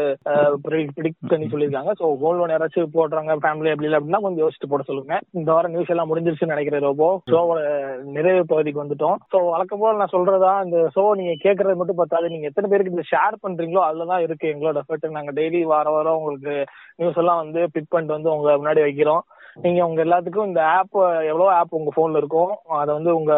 [0.67, 1.93] ப்ரிடிக்ட் பண்ணி சொல்லியிருக்காங்க.
[2.01, 5.15] ஸோ கோல்டு லோன் யாராச்சும் போடுறாங்க ஃபேமிலி அப்படி இல்லை அப்படின்னா கொஞ்சம் யோசிச்சு போட சொல்லுங்க.
[5.39, 7.09] இந்த வாரம் நியூஸ் எல்லாம் முடிஞ்சிருச்சுன்னு நினைக்கிறேன் ரோபோ.
[7.31, 7.59] ஷோவோட
[8.17, 9.17] நிறைவு பகுதிக்கு வந்துட்டோம்.
[9.33, 13.05] ஸோ வழக்கம் போல நான் சொல்றதா இந்த ஷோ நீங்க கேட்கறது மட்டும் பத்தாது நீங்க எத்தனை பேருக்கு இந்த
[13.19, 14.53] ஷேர் பண்றீங்களோ அதுலதான் இருக்கு.
[14.53, 16.53] எங்களோட எஃபர்ட் நாங்க டெய்லி வார வாரம் உங்களுக்கு
[16.99, 19.23] நியூஸ் எல்லாம் வந்து பிக் பண்ணிட்டு வந்து உங்க முன்னாடி வைக்கிறோம்.
[19.63, 20.97] நீங்க உங்க எல்லாத்துக்கும் இந்த ஆப்
[21.29, 22.51] எவ்வளவு ஆப் உங்க போன்ல இருக்கும்
[22.81, 23.33] அதை வந்து உங்க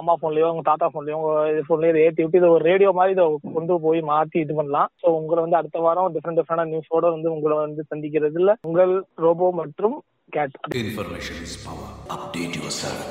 [0.00, 3.14] அம்மா போன்லயோ உங்க தாத்தா போன்லயோ உங்க இது போன்லயோ இதை ஏத்தி விட்டு இதை ஒரு ரேடியோ மாதிரி
[3.16, 3.24] இதை
[3.56, 4.90] கொண்டு போய் மாத்தி இது பண்ணலாம்.
[5.02, 8.94] ஸோ உங்களை வந்து அடுத்த வாரம் டிஃப்ரெண்ட் டிஃப்ரெண்டான நியூஸோட வந்து உங்களை வந்து சந்திக்கிறதுல உங்கள்
[9.26, 9.96] ரோபோ மற்றும்
[10.36, 13.06] get information is power update yourself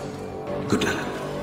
[0.72, 1.35] good luck.